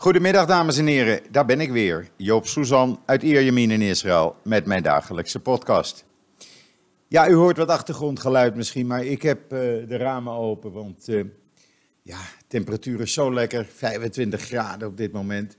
Goedemiddag 0.00 0.46
dames 0.46 0.78
en 0.78 0.86
heren, 0.86 1.20
daar 1.30 1.44
ben 1.44 1.60
ik 1.60 1.70
weer, 1.70 2.08
Joop 2.16 2.46
Suzan 2.46 3.00
uit 3.04 3.22
Ierjemien 3.22 3.70
in 3.70 3.82
Israël 3.82 4.36
met 4.42 4.66
mijn 4.66 4.82
dagelijkse 4.82 5.40
podcast. 5.40 6.04
Ja, 7.08 7.28
u 7.28 7.34
hoort 7.34 7.56
wat 7.56 7.68
achtergrondgeluid 7.68 8.54
misschien, 8.54 8.86
maar 8.86 9.04
ik 9.04 9.22
heb 9.22 9.42
uh, 9.42 9.48
de 9.88 9.96
ramen 9.96 10.32
open, 10.32 10.72
want 10.72 11.08
uh, 11.08 11.24
ja, 12.02 12.18
temperatuur 12.46 13.00
is 13.00 13.12
zo 13.12 13.32
lekker, 13.32 13.64
25 13.64 14.40
graden 14.40 14.88
op 14.88 14.96
dit 14.96 15.12
moment. 15.12 15.56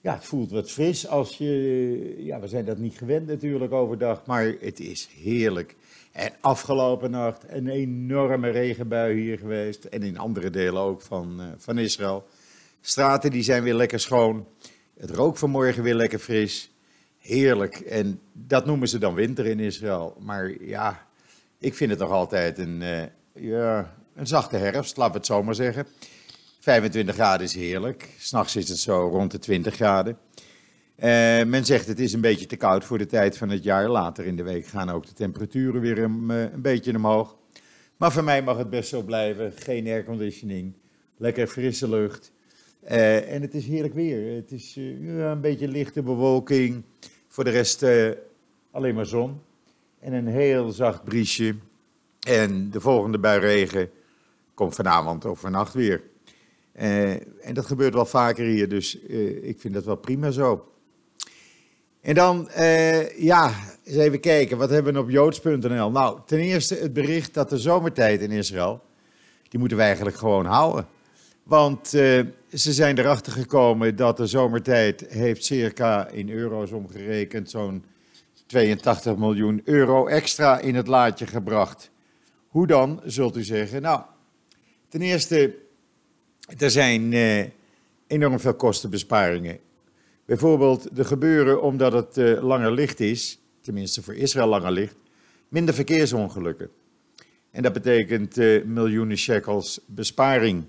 Ja, 0.00 0.14
het 0.14 0.24
voelt 0.24 0.50
wat 0.50 0.70
fris 0.70 1.08
als 1.08 1.38
je, 1.38 2.14
ja, 2.18 2.40
we 2.40 2.48
zijn 2.48 2.64
dat 2.64 2.78
niet 2.78 2.98
gewend 2.98 3.26
natuurlijk 3.26 3.72
overdag, 3.72 4.26
maar 4.26 4.54
het 4.60 4.80
is 4.80 5.08
heerlijk. 5.22 5.76
En 6.12 6.32
afgelopen 6.40 7.10
nacht 7.10 7.44
een 7.48 7.68
enorme 7.68 8.50
regenbui 8.50 9.20
hier 9.20 9.38
geweest 9.38 9.84
en 9.84 10.02
in 10.02 10.18
andere 10.18 10.50
delen 10.50 10.82
ook 10.82 11.02
van, 11.02 11.40
van 11.56 11.78
Israël. 11.78 12.26
Straten 12.86 13.30
die 13.30 13.42
zijn 13.42 13.62
weer 13.62 13.74
lekker 13.74 14.00
schoon. 14.00 14.46
Het 14.98 15.10
rook 15.10 15.36
vanmorgen 15.36 15.82
weer 15.82 15.94
lekker 15.94 16.18
fris. 16.18 16.70
Heerlijk. 17.18 17.74
En 17.74 18.20
dat 18.32 18.66
noemen 18.66 18.88
ze 18.88 18.98
dan 18.98 19.14
winter 19.14 19.46
in 19.46 19.60
Israël. 19.60 20.16
Maar 20.20 20.64
ja, 20.64 21.06
ik 21.58 21.74
vind 21.74 21.90
het 21.90 21.98
nog 21.98 22.10
altijd 22.10 22.58
een, 22.58 22.80
uh, 22.80 23.02
ja, 23.32 23.94
een 24.14 24.26
zachte 24.26 24.56
herfst, 24.56 24.96
laten 24.96 25.12
we 25.12 25.18
het 25.18 25.26
zo 25.26 25.42
maar 25.42 25.54
zeggen. 25.54 25.86
25 26.60 27.14
graden 27.14 27.46
is 27.46 27.54
heerlijk. 27.54 28.08
S'nachts 28.18 28.56
is 28.56 28.68
het 28.68 28.78
zo 28.78 29.08
rond 29.08 29.30
de 29.30 29.38
20 29.38 29.74
graden. 29.74 30.18
Uh, 30.96 31.04
men 31.44 31.64
zegt 31.64 31.86
het 31.86 32.00
is 32.00 32.12
een 32.12 32.20
beetje 32.20 32.46
te 32.46 32.56
koud 32.56 32.84
voor 32.84 32.98
de 32.98 33.06
tijd 33.06 33.38
van 33.38 33.48
het 33.48 33.64
jaar. 33.64 33.88
Later 33.88 34.26
in 34.26 34.36
de 34.36 34.42
week 34.42 34.66
gaan 34.66 34.90
ook 34.90 35.06
de 35.06 35.14
temperaturen 35.14 35.80
weer 35.80 35.98
een, 35.98 36.28
een 36.28 36.62
beetje 36.62 36.96
omhoog. 36.96 37.36
Maar 37.96 38.12
voor 38.12 38.24
mij 38.24 38.42
mag 38.42 38.56
het 38.56 38.70
best 38.70 38.88
zo 38.88 39.02
blijven. 39.02 39.52
Geen 39.56 39.86
airconditioning. 39.86 40.72
Lekker 41.16 41.46
frisse 41.46 41.88
lucht. 41.88 42.34
Uh, 42.90 43.32
en 43.32 43.42
het 43.42 43.54
is 43.54 43.66
heerlijk 43.66 43.94
weer. 43.94 44.34
Het 44.36 44.52
is 44.52 44.76
uh, 44.76 45.28
een 45.30 45.40
beetje 45.40 45.68
lichte 45.68 46.02
bewolking. 46.02 46.82
Voor 47.28 47.44
de 47.44 47.50
rest 47.50 47.82
uh, 47.82 48.10
alleen 48.70 48.94
maar 48.94 49.06
zon. 49.06 49.40
En 50.00 50.12
een 50.12 50.26
heel 50.26 50.70
zacht 50.70 51.04
briesje. 51.04 51.54
En 52.20 52.70
de 52.70 52.80
volgende 52.80 53.18
bui 53.18 53.40
regen 53.40 53.90
komt 54.54 54.74
vanavond 54.74 55.24
of 55.24 55.40
vannacht 55.40 55.74
weer. 55.74 56.02
en 56.72 57.54
dat 57.54 57.66
gebeurt 57.66 57.94
wel 57.94 58.06
vaker 58.06 58.44
hier, 58.44 58.68
dus 58.68 58.98
ik 59.42 59.60
vind 59.60 59.74
dat 59.74 59.84
wel 59.84 59.96
prima 59.96 60.30
zo. 60.30 60.72
En 62.00 62.14
dan, 62.14 62.48
ja, 63.16 63.52
eens 63.84 63.96
even 63.96 64.20
kijken, 64.20 64.58
wat 64.58 64.70
hebben 64.70 64.92
we 64.94 65.00
op 65.00 65.10
joods.nl? 65.10 65.90
Nou, 65.90 66.20
ten 66.26 66.38
eerste 66.38 66.74
het 66.74 66.92
bericht 66.92 67.34
dat 67.34 67.50
de 67.50 67.58
zomertijd 67.58 68.20
in 68.20 68.30
Israël, 68.30 68.82
die 69.48 69.58
moeten 69.58 69.78
we 69.78 69.84
eigenlijk 69.84 70.16
gewoon 70.16 70.46
houden. 70.46 70.86
Want 71.42 71.94
ze 72.56 72.72
zijn 72.72 72.98
erachter 72.98 73.32
gekomen 73.32 73.96
dat 73.96 74.16
de 74.16 74.26
zomertijd 74.26 75.06
heeft 75.08 75.44
circa 75.44 76.08
in 76.08 76.30
euro's 76.30 76.70
omgerekend 76.70 77.50
zo'n 77.50 77.84
82 78.46 79.16
miljoen 79.16 79.60
euro 79.64 80.06
extra 80.06 80.58
in 80.58 80.74
het 80.74 80.86
laadje 80.86 81.26
gebracht. 81.26 81.90
Hoe 82.48 82.66
dan, 82.66 83.00
zult 83.04 83.36
u 83.36 83.42
zeggen? 83.42 83.82
Nou, 83.82 84.02
ten 84.88 85.00
eerste, 85.00 85.54
er 86.58 86.70
zijn 86.70 87.12
uh, 87.12 87.44
enorm 88.06 88.40
veel 88.40 88.54
kostenbesparingen. 88.54 89.58
Bijvoorbeeld, 90.24 90.98
er 90.98 91.04
gebeuren 91.04 91.62
omdat 91.62 91.92
het 91.92 92.16
uh, 92.16 92.42
langer 92.42 92.72
licht 92.72 93.00
is, 93.00 93.38
tenminste 93.60 94.02
voor 94.02 94.14
Israël 94.14 94.46
langer 94.48 94.72
licht, 94.72 94.96
minder 95.48 95.74
verkeersongelukken. 95.74 96.70
En 97.50 97.62
dat 97.62 97.72
betekent 97.72 98.36
miljoenen 98.64 99.16
shekels 99.16 99.80
besparing. 99.86 100.64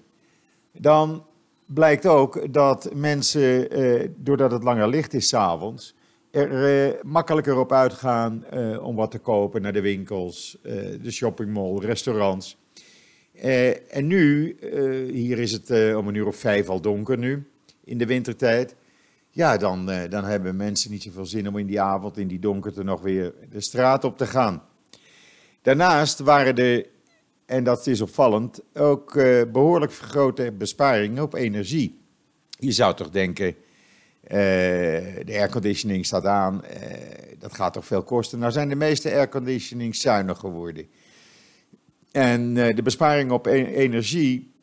Dan 0.72 1.26
blijkt 1.68 2.06
ook 2.06 2.54
dat 2.54 2.90
mensen, 2.94 3.70
eh, 3.70 4.10
doordat 4.16 4.52
het 4.52 4.64
langer 4.64 4.88
licht 4.88 5.14
is 5.14 5.28
s'avonds, 5.28 5.96
er 6.32 6.66
eh, 6.66 7.04
makkelijker 7.04 7.58
op 7.58 7.72
uitgaan 7.72 8.46
eh, 8.46 8.84
om 8.84 8.96
wat 8.96 9.12
te 9.12 9.20
kopen 9.20 9.62
naar 9.62 9.74
de 9.74 9.82
winkels, 9.82 10.58
de 11.02 11.12
shoppingmall, 11.12 11.78
restaurants. 11.78 12.58
En 13.90 14.08
nu, 14.08 14.58
hier 15.12 15.40
is 15.40 15.52
het 15.52 15.96
om 15.96 16.08
een 16.08 16.16
uur 16.16 16.28
of 16.28 16.36
vijf 16.36 16.70
al 16.70 16.82
donker 16.82 17.18
nu, 17.18 17.48
in 17.84 17.98
de 17.98 18.06
wintertijd. 18.06 18.76
Ja, 19.30 19.58
dan, 19.58 19.86
dan 19.86 20.24
hebben 20.24 20.56
mensen 20.56 20.92
niet 20.92 21.04
zoveel 21.04 21.26
zin 21.26 21.48
om 21.48 21.58
in 21.58 21.66
die 21.66 21.82
avond, 21.82 22.18
in 22.18 22.28
die 22.28 22.40
donkerte, 22.40 22.84
nog 22.84 23.02
weer 23.02 23.34
de 23.50 23.62
straat 23.62 24.04
op 24.04 24.18
te 24.18 24.26
gaan. 24.26 24.64
Daarnaast 25.62 26.20
waren 26.20 26.56
de 26.56 26.90
en 27.48 27.64
dat 27.64 27.88
is 27.88 28.02
opvallend, 28.02 28.62
ook 28.74 29.16
uh, 29.16 29.42
behoorlijk 29.52 29.92
vergrote 29.92 30.52
besparingen 30.52 31.24
op 31.24 31.34
energie. 31.34 32.02
Je 32.50 32.72
zou 32.72 32.96
toch 32.96 33.10
denken, 33.10 33.48
uh, 33.48 33.56
de 34.30 35.24
airconditioning 35.28 36.06
staat 36.06 36.26
aan, 36.26 36.64
uh, 36.64 36.72
dat 37.40 37.54
gaat 37.54 37.74
toch 37.74 37.86
veel 37.86 38.04
kosten. 38.04 38.40
Nou 38.40 38.52
zijn 38.52 38.70
de 38.70 38.76
meeste 38.76 39.12
airconditioning 39.12 39.96
zuinig 39.96 40.40
geworden. 40.40 40.88
En 42.12 42.54
de 42.54 42.82
besparing 42.84 43.32
op 43.32 43.46
e 43.46 43.66
energie, 43.66 44.54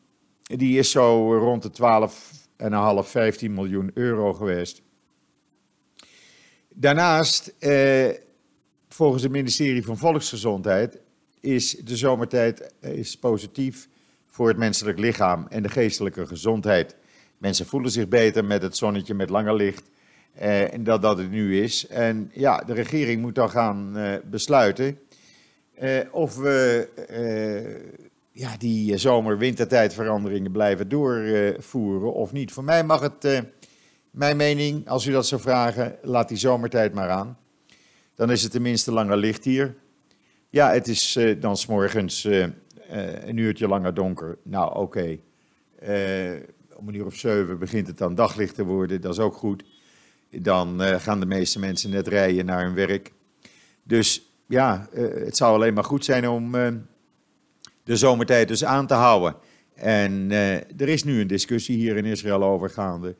die 0.43 0.79
is 0.79 0.91
zo 0.91 1.37
rond 1.37 1.63
de 1.63 1.71
12,5, 3.05 3.09
15 3.09 3.53
miljoen 3.53 3.91
euro 3.93 4.33
geweest. 4.33 4.81
Daarnaast, 6.69 7.53
volgens 8.87 9.23
het 9.23 9.31
ministerie 9.31 9.85
van 9.85 9.97
Volksgezondheid, 9.97 10.99
is 11.45 11.71
de 11.71 11.97
zomertijd 11.97 12.73
eh, 12.79 12.91
is 12.91 13.17
positief 13.17 13.87
voor 14.27 14.47
het 14.47 14.57
menselijk 14.57 14.99
lichaam 14.99 15.45
en 15.49 15.63
de 15.63 15.69
geestelijke 15.69 16.27
gezondheid. 16.27 16.95
Mensen 17.37 17.65
voelen 17.65 17.91
zich 17.91 18.07
beter 18.07 18.45
met 18.45 18.61
het 18.61 18.77
zonnetje 18.77 19.13
met 19.13 19.29
langer 19.29 19.55
licht 19.55 19.89
eh, 20.33 20.63
dat 20.79 21.01
dat 21.01 21.17
het 21.17 21.31
nu 21.31 21.61
is. 21.61 21.87
En 21.87 22.31
ja, 22.33 22.57
de 22.57 22.73
regering 22.73 23.21
moet 23.21 23.35
dan 23.35 23.49
gaan 23.49 23.97
eh, 23.97 24.13
besluiten 24.29 24.99
eh, 25.75 25.99
of 26.11 26.37
we 26.37 26.87
eh, 27.07 27.93
ja, 28.31 28.57
die 28.57 28.97
zomer-wintertijdveranderingen 28.97 30.51
blijven 30.51 30.89
doorvoeren 30.89 32.13
of 32.13 32.31
niet. 32.31 32.51
Voor 32.51 32.63
mij 32.63 32.83
mag 32.83 33.01
het, 33.01 33.25
eh, 33.25 33.39
mijn 34.11 34.37
mening, 34.37 34.87
als 34.87 35.05
u 35.05 35.11
dat 35.11 35.27
zou 35.27 35.41
vragen, 35.41 35.95
laat 36.01 36.27
die 36.27 36.37
zomertijd 36.37 36.93
maar 36.93 37.09
aan. 37.09 37.37
Dan 38.15 38.31
is 38.31 38.43
het 38.43 38.51
tenminste 38.51 38.91
langer 38.91 39.17
licht 39.17 39.43
hier. 39.43 39.75
Ja, 40.55 40.71
het 40.71 40.87
is 40.87 41.15
uh, 41.15 41.41
dan 41.41 41.57
s'morgens 41.57 42.25
uh, 42.25 42.39
uh, 42.39 42.47
een 43.25 43.37
uurtje 43.37 43.67
langer 43.67 43.93
donker. 43.93 44.37
Nou, 44.43 44.75
oké. 44.75 45.19
Okay. 45.79 46.45
om 46.75 46.87
een 46.87 46.93
uur 46.93 47.05
of 47.05 47.15
zeven 47.15 47.59
begint 47.59 47.87
het 47.87 47.97
dan 47.97 48.15
daglicht 48.15 48.55
te 48.55 48.63
worden, 48.63 49.01
dat 49.01 49.13
is 49.13 49.19
ook 49.19 49.35
goed. 49.35 49.63
Dan 50.29 50.81
gaan 50.81 51.19
de 51.19 51.25
meeste 51.25 51.59
mensen 51.59 51.89
net 51.89 52.07
rijden 52.07 52.45
naar 52.45 52.63
hun 52.63 52.73
werk. 52.73 53.13
Dus 53.83 54.31
ja, 54.45 54.87
het 55.25 55.37
zou 55.37 55.55
alleen 55.55 55.73
maar 55.73 55.83
goed 55.83 56.05
zijn 56.05 56.27
om 56.27 56.51
de 57.83 57.95
zomertijd 57.95 58.47
dus 58.47 58.65
aan 58.65 58.87
te 58.87 58.93
houden. 58.93 59.35
En 59.73 60.31
er 60.77 60.89
is 60.89 61.03
nu 61.03 61.21
een 61.21 61.27
discussie 61.27 61.77
hier 61.77 61.97
in 61.97 62.05
Israël 62.05 62.43
over 62.43 62.69
gaande. 62.69 63.15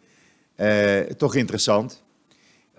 toch 1.18 1.35
interessant 1.35 2.05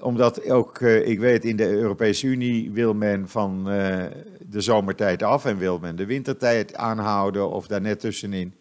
omdat 0.01 0.51
ook, 0.51 0.81
uh, 0.81 1.09
ik 1.09 1.19
weet, 1.19 1.45
in 1.45 1.57
de 1.57 1.69
Europese 1.69 2.27
Unie 2.27 2.71
wil 2.71 2.95
men 2.95 3.29
van 3.29 3.73
uh, 3.73 4.05
de 4.41 4.61
zomertijd 4.61 5.23
af 5.23 5.45
en 5.45 5.59
wil 5.59 5.79
men 5.79 5.97
de 5.97 6.07
wintertijd 6.07 6.75
aanhouden 6.75 7.51
of 7.51 7.67
daar 7.67 7.81
net 7.81 8.01
tussenin. 8.01 8.55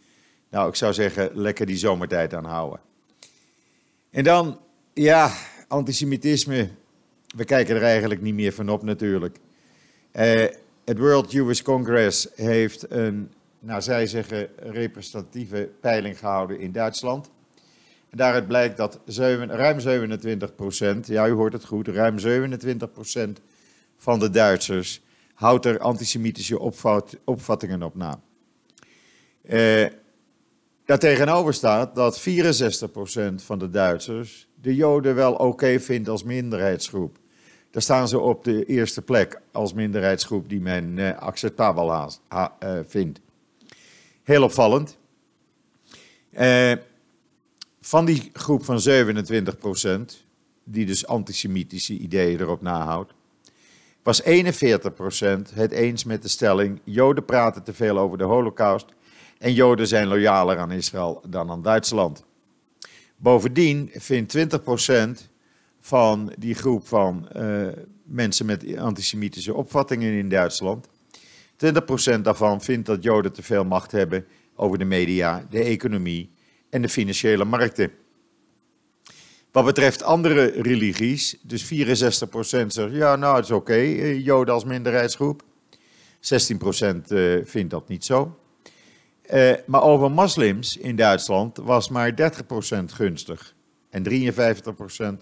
Nou, 0.50 0.70
ik 0.70 0.76
zou 0.76 0.94
zeggen, 0.94 1.30
lekker 1.34 1.66
die 1.66 1.78
zomertijd 1.78 2.34
aanhouden. 2.34 2.80
En 4.10 4.24
dan, 4.24 4.60
ja, 4.94 5.32
antisemitisme. 5.68 6.70
We 7.36 7.46
kijken 7.46 7.76
er 7.76 7.84
eigenlijk 7.84 8.22
niet 8.22 8.34
meer 8.34 8.54
van 8.54 8.70
op 8.70 8.84
natuurlijk. 8.84 9.38
Uh, 10.14 10.46
het 10.86 10.98
World 10.98 11.32
Jewish 11.32 11.62
Congress 11.62 12.28
heeft 12.36 12.92
een, 12.92 13.32
nou 13.60 13.82
zij 13.82 14.08
zeggen, 14.08 14.50
representatieve 14.58 15.70
peiling 15.80 16.20
gehouden 16.20 16.60
in 16.60 16.72
Duitsland. 16.72 17.30
Daaruit 18.16 18.48
blijkt 18.48 18.78
dat 18.78 19.00
ruim 19.48 19.80
27 19.80 20.56
procent, 20.56 21.08
ja 21.08 21.28
u 21.28 21.32
hoort 21.32 21.54
het 21.54 21.66
goed, 21.66 21.88
ruim 21.88 22.20
27 22.20 22.92
procent 22.92 23.42
van 23.98 24.20
de 24.20 24.30
Duitsers 24.30 25.02
houdt 25.34 25.66
er 25.66 25.80
antisemitische 25.80 26.60
opvat, 26.60 27.18
opvattingen 27.24 27.84
op 27.84 27.96
na. 27.96 28.20
Eh, 29.42 29.86
daartegenover 30.86 31.54
staat 31.54 31.96
dat 31.96 32.20
64 32.20 32.92
procent 32.92 33.44
van 33.44 33.60
de 33.60 33.70
Duitsers 33.70 34.48
de 34.62 34.76
Joden 34.76 35.16
wel 35.16 35.34
oké 35.34 35.80
vindt 35.80 36.10
als 36.10 36.24
minderheidsgroep. 36.24 37.18
Daar 37.72 37.82
staan 37.82 38.08
ze 38.08 38.20
op 38.20 38.44
de 38.44 38.66
eerste 38.66 39.02
plek 39.02 39.42
als 39.52 39.74
minderheidsgroep 39.74 40.50
die 40.50 40.62
men 40.62 40.98
eh, 40.98 41.18
acceptabel 41.18 41.92
ha, 42.28 42.58
uh, 42.64 42.80
vindt. 42.88 43.20
Heel 44.24 44.44
opvallend. 44.44 44.98
Eh 46.32 46.74
van 47.88 48.06
die 48.06 48.30
groep 48.34 48.64
van 48.64 48.80
27 48.80 49.58
procent, 49.58 50.26
die 50.64 50.86
dus 50.86 51.08
antisemitische 51.08 51.94
ideeën 51.94 52.40
erop 52.40 52.62
nahoudt, 52.62 53.14
was 54.04 54.24
41 54.24 54.94
procent 54.94 55.54
het 55.54 55.72
eens 55.72 56.04
met 56.04 56.22
de 56.22 56.28
stelling: 56.28 56.82
Joden 56.84 57.26
praten 57.26 57.64
te 57.64 57.74
veel 57.74 57.98
over 57.98 58.18
de 58.18 58.24
Holocaust 58.24 58.86
en 59.38 59.54
Joden 59.54 59.88
zijn 59.88 60.08
loyaler 60.08 60.58
aan 60.58 60.72
Israël 60.72 61.22
dan 61.28 61.52
aan 61.52 61.62
Duitsland. 61.62 62.24
Bovendien 63.18 63.90
vindt 63.94 64.38
20% 64.38 65.30
van 65.80 66.34
die 66.38 66.56
groep 66.56 66.88
van 66.88 67.30
uh, 67.36 67.68
mensen 68.04 68.46
met 68.46 68.78
antisemitische 68.78 69.54
opvattingen 69.54 70.12
in 70.12 70.30
Duitsland, 70.30 70.88
20% 72.18 72.22
daarvan 72.22 72.62
vindt 72.62 72.86
dat 72.86 73.04
Joden 73.04 73.34
te 73.34 73.44
veel 73.44 73.66
macht 73.66 73.92
hebben 73.92 74.26
over 74.56 74.78
de 74.78 74.86
media, 74.86 75.46
de 75.50 75.64
economie 75.64 76.34
en 76.76 76.82
de 76.82 76.90
financiële 76.90 77.46
markten. 77.46 77.92
Wat 79.52 79.66
betreft 79.66 80.04
andere 80.04 80.46
religies, 80.46 81.38
dus 81.42 81.64
64% 81.64 81.68
zegt 82.68 82.92
ja, 82.92 83.16
nou 83.16 83.36
het 83.36 83.46
is 83.46 83.52
oké, 83.52 83.74
eh, 83.74 84.26
Joden 84.26 84.54
als 84.54 84.64
minderheidsgroep. 84.64 85.44
16% 86.20 87.12
uh, 87.12 87.46
vindt 87.46 87.70
dat 87.70 87.88
niet 87.88 88.06
zo. 88.06 88.40
Uh, 89.34 89.54
maar 89.66 89.82
over 89.82 90.12
moslims 90.12 90.78
in 90.78 90.96
Duitsland 90.96 91.58
was 91.58 91.90
maar 91.90 92.12
30% 92.12 92.16
gunstig 92.86 93.54
en 93.90 94.04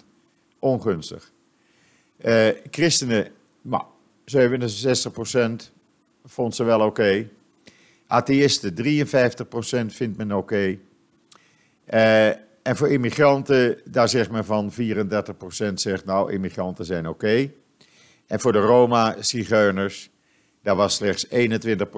53% 0.01 0.03
ongunstig. 0.59 1.31
Christenen, 2.71 3.31
nou, 3.61 3.83
67% 4.25 5.71
vond 6.25 6.55
ze 6.55 6.63
wel 6.63 6.79
oké. 6.79 6.87
Okay. 6.87 7.29
Atheïsten, 8.07 8.73
53% 8.75 9.93
vindt 9.93 10.17
men 10.17 10.31
oké. 10.31 10.77
Uh, 11.89 12.27
en 12.63 12.77
voor 12.77 12.89
immigranten, 12.89 13.77
daar 13.85 14.09
zegt 14.09 14.31
men 14.31 14.45
van 14.45 14.71
34% 14.71 14.75
zegt 15.73 16.05
nou, 16.05 16.31
immigranten 16.33 16.85
zijn 16.85 17.07
oké. 17.07 17.49
En 18.27 18.39
voor 18.39 18.51
de 18.51 18.59
Roma-zigeuners, 18.59 20.09
daar 20.61 20.75
was 20.75 20.95
slechts 20.95 21.27
21% 21.27 21.29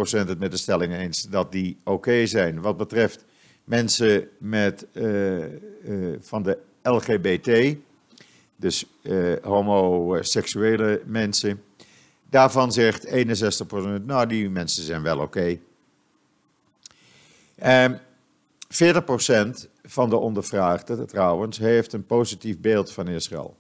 het 0.09 0.39
met 0.39 0.51
de 0.51 0.57
stelling 0.57 0.93
eens 0.93 1.21
dat 1.21 1.51
die 1.51 1.77
oké 1.83 2.25
zijn. 2.25 2.61
Wat 2.61 2.77
betreft 2.77 3.25
mensen 3.63 4.27
met, 4.37 4.85
uh, 4.93 5.37
uh, 5.37 5.45
van 6.19 6.43
de 6.43 6.57
LGBT, 6.81 7.75
dus 8.55 8.85
homoseksuele 9.41 11.01
mensen, 11.05 11.61
daarvan 12.29 12.71
zegt 12.71 13.07
61%, 13.07 13.11
nou 14.05 14.27
die 14.27 14.49
mensen 14.49 14.83
zijn 14.83 15.01
wel 15.01 15.19
oké. 15.19 15.59
Okay. 17.55 17.99
40% 18.83 19.69
van 19.83 20.10
de 20.10 20.18
ondervraagden 20.18 21.07
trouwens 21.07 21.57
heeft 21.57 21.94
een 21.94 22.06
positief 22.06 22.60
beeld 22.60 22.92
van 22.92 23.07
Israël. 23.07 23.57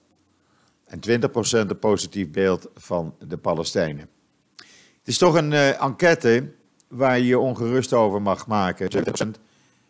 En 0.85 0.99
20% 1.09 1.21
een 1.51 1.79
positief 1.79 2.31
beeld 2.31 2.67
van 2.75 3.15
de 3.27 3.37
Palestijnen. 3.37 4.09
Het 4.57 5.13
is 5.13 5.17
toch 5.17 5.35
een 5.35 5.51
uh, 5.51 5.81
enquête 5.81 6.51
waar 6.87 7.17
je 7.17 7.25
je 7.25 7.39
ongerust 7.39 7.93
over 7.93 8.21
mag 8.21 8.47
maken. 8.47 8.89
20% 9.35 9.41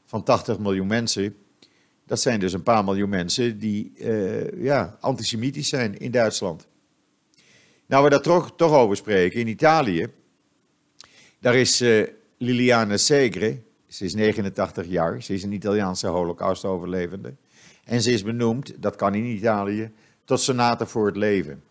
van 0.06 0.24
80 0.24 0.60
miljoen 0.60 0.88
mensen. 0.88 1.36
Dat 2.06 2.20
zijn 2.20 2.40
dus 2.40 2.54
een 2.54 2.64
paar 2.64 2.84
miljoen 2.84 3.10
mensen 3.10 3.60
die 3.60 3.92
uh, 3.96 4.64
ja, 4.64 4.98
antisemitisch 5.00 5.70
zijn 5.70 5.98
in 5.98 6.12
Duitsland. 6.12 6.66
Nou, 7.86 8.04
we 8.04 8.10
daar 8.10 8.22
toch, 8.22 8.56
toch 8.56 8.72
over 8.72 8.96
spreken. 8.96 9.40
In 9.40 9.48
Italië, 9.48 10.08
daar 11.40 11.56
is 11.56 11.82
uh, 11.82 12.08
Liliane 12.38 12.98
Segre, 12.98 13.58
ze 13.96 14.06
is 14.06 14.14
89 14.14 14.86
jaar, 14.88 15.24
ze 15.24 15.34
is 15.34 15.44
een 15.44 15.52
Italiaanse 15.52 16.08
holocaustoverlevende. 16.08 17.34
En 17.84 18.02
ze 18.02 18.12
is 18.12 18.24
benoemd, 18.24 18.74
dat 18.78 18.96
kan 18.96 19.14
in 19.14 19.26
Italië, 19.26 19.92
tot 20.26 20.40
senator 20.42 20.88
voor 20.88 21.06
het 21.06 21.16
leven. 21.16 21.64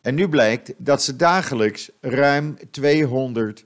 En 0.00 0.14
nu 0.14 0.28
blijkt 0.28 0.72
dat 0.76 1.02
ze 1.02 1.16
dagelijks 1.16 1.90
ruim 2.00 2.56
200 2.70 3.64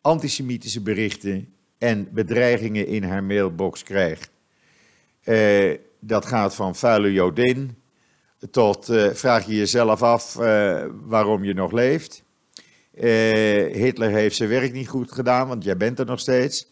antisemitische 0.00 0.80
berichten 0.80 1.48
en 1.78 2.08
bedreigingen 2.12 2.86
in 2.86 3.04
haar 3.04 3.24
mailbox 3.24 3.82
krijgt. 3.82 4.30
Uh, 5.24 5.76
dat 5.98 6.26
gaat 6.26 6.54
van 6.54 6.76
vuile 6.76 7.12
Jodin 7.12 7.76
tot 8.50 8.90
uh, 8.90 9.10
vraag 9.12 9.46
je 9.46 9.56
jezelf 9.56 10.02
af 10.02 10.36
uh, 10.40 10.84
waarom 11.02 11.44
je 11.44 11.54
nog 11.54 11.72
leeft. 11.72 12.22
Hitler 13.72 14.10
heeft 14.10 14.36
zijn 14.36 14.48
werk 14.48 14.72
niet 14.72 14.88
goed 14.88 15.12
gedaan, 15.12 15.48
want 15.48 15.64
jij 15.64 15.76
bent 15.76 15.98
er 15.98 16.06
nog 16.06 16.20
steeds. 16.20 16.66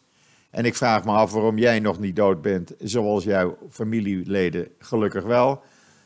En 0.50 0.64
ik 0.64 0.74
vraag 0.74 1.04
me 1.04 1.12
af 1.12 1.32
waarom 1.32 1.58
jij 1.58 1.80
nog 1.80 1.98
niet 1.98 2.16
dood 2.16 2.42
bent, 2.42 2.72
zoals 2.78 3.24
jouw 3.24 3.56
familieleden 3.70 4.68
gelukkig 4.78 5.24
wel. 5.24 5.62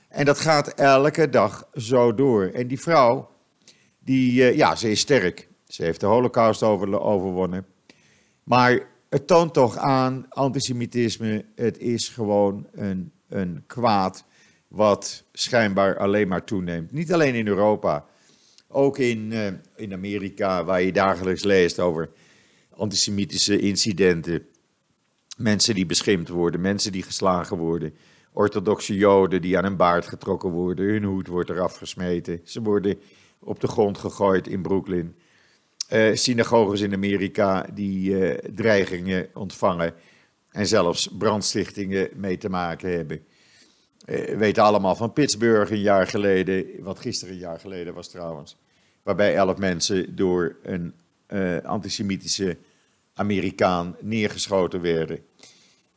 En 0.08 0.24
dat 0.24 0.38
gaat 0.38 0.68
elke 0.68 1.28
dag 1.28 1.68
zo 1.74 2.14
door. 2.14 2.44
En 2.44 2.66
die 2.66 2.80
vrouw, 2.80 3.30
die, 3.98 4.32
uh, 4.32 4.56
ja, 4.56 4.74
ze 4.74 4.90
is 4.90 5.00
sterk. 5.00 5.48
Ze 5.68 5.82
heeft 5.82 6.00
de 6.00 6.06
holocaust 6.06 6.62
over, 6.62 7.00
overwonnen. 7.00 7.66
Maar 8.44 8.80
het 9.08 9.26
toont 9.26 9.54
toch 9.54 9.76
aan, 9.76 10.26
antisemitisme, 10.28 11.44
het 11.54 11.78
is 11.78 12.08
gewoon 12.08 12.66
een, 12.72 13.12
een 13.28 13.62
kwaad 13.66 14.24
wat 14.68 15.22
schijnbaar 15.32 15.98
alleen 15.98 16.28
maar 16.28 16.44
toeneemt. 16.44 16.92
Niet 16.92 17.12
alleen 17.12 17.34
in 17.34 17.46
Europa, 17.46 18.04
ook 18.68 18.98
in, 18.98 19.30
uh, 19.32 19.46
in 19.76 19.92
Amerika, 19.92 20.64
waar 20.64 20.82
je 20.82 20.92
dagelijks 20.92 21.42
leest 21.42 21.78
over 21.78 22.08
antisemitische 22.80 23.58
incidenten. 23.58 24.46
Mensen 25.36 25.74
die 25.74 25.86
beschimpt 25.86 26.28
worden, 26.28 26.60
mensen 26.60 26.92
die 26.92 27.02
geslagen 27.02 27.56
worden. 27.56 27.94
Orthodoxe 28.32 28.94
Joden 28.94 29.42
die 29.42 29.58
aan 29.58 29.64
hun 29.64 29.76
baard 29.76 30.06
getrokken 30.06 30.50
worden, 30.50 30.86
hun 30.86 31.04
hoed 31.04 31.26
wordt 31.26 31.50
eraf 31.50 31.76
gesmeten. 31.76 32.40
Ze 32.44 32.62
worden 32.62 32.98
op 33.38 33.60
de 33.60 33.66
grond 33.66 33.98
gegooid 33.98 34.46
in 34.46 34.62
Brooklyn. 34.62 35.14
Uh, 35.92 36.14
synagoges 36.14 36.80
in 36.80 36.94
Amerika 36.94 37.66
die 37.74 38.10
uh, 38.10 38.38
dreigingen 38.54 39.28
ontvangen 39.34 39.94
en 40.50 40.66
zelfs 40.66 41.08
brandstichtingen 41.18 42.08
mee 42.14 42.38
te 42.38 42.48
maken 42.48 42.90
hebben. 42.90 43.24
We 44.04 44.36
weten 44.36 44.62
allemaal 44.62 44.96
van 44.96 45.12
Pittsburgh 45.12 45.70
een 45.70 45.80
jaar 45.80 46.06
geleden, 46.06 46.66
wat 46.78 47.00
gisteren 47.00 47.34
een 47.34 47.40
jaar 47.40 47.60
geleden 47.60 47.94
was 47.94 48.08
trouwens, 48.08 48.56
waarbij 49.02 49.34
elf 49.34 49.56
mensen 49.56 50.16
door 50.16 50.56
een 50.62 50.94
antisemitische 51.64 52.56
Amerikaan 53.20 53.96
neergeschoten 54.00 54.80
werden. 54.80 55.18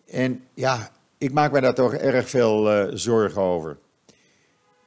En 0.06 0.44
ja, 0.54 0.92
ik 1.18 1.32
maak 1.32 1.52
me 1.52 1.62
daar 1.62 1.74
toch 1.74 1.94
erg 1.94 2.30
veel 2.30 2.72
uh, 2.72 2.92
zorgen 2.94 3.42
over. 3.42 3.78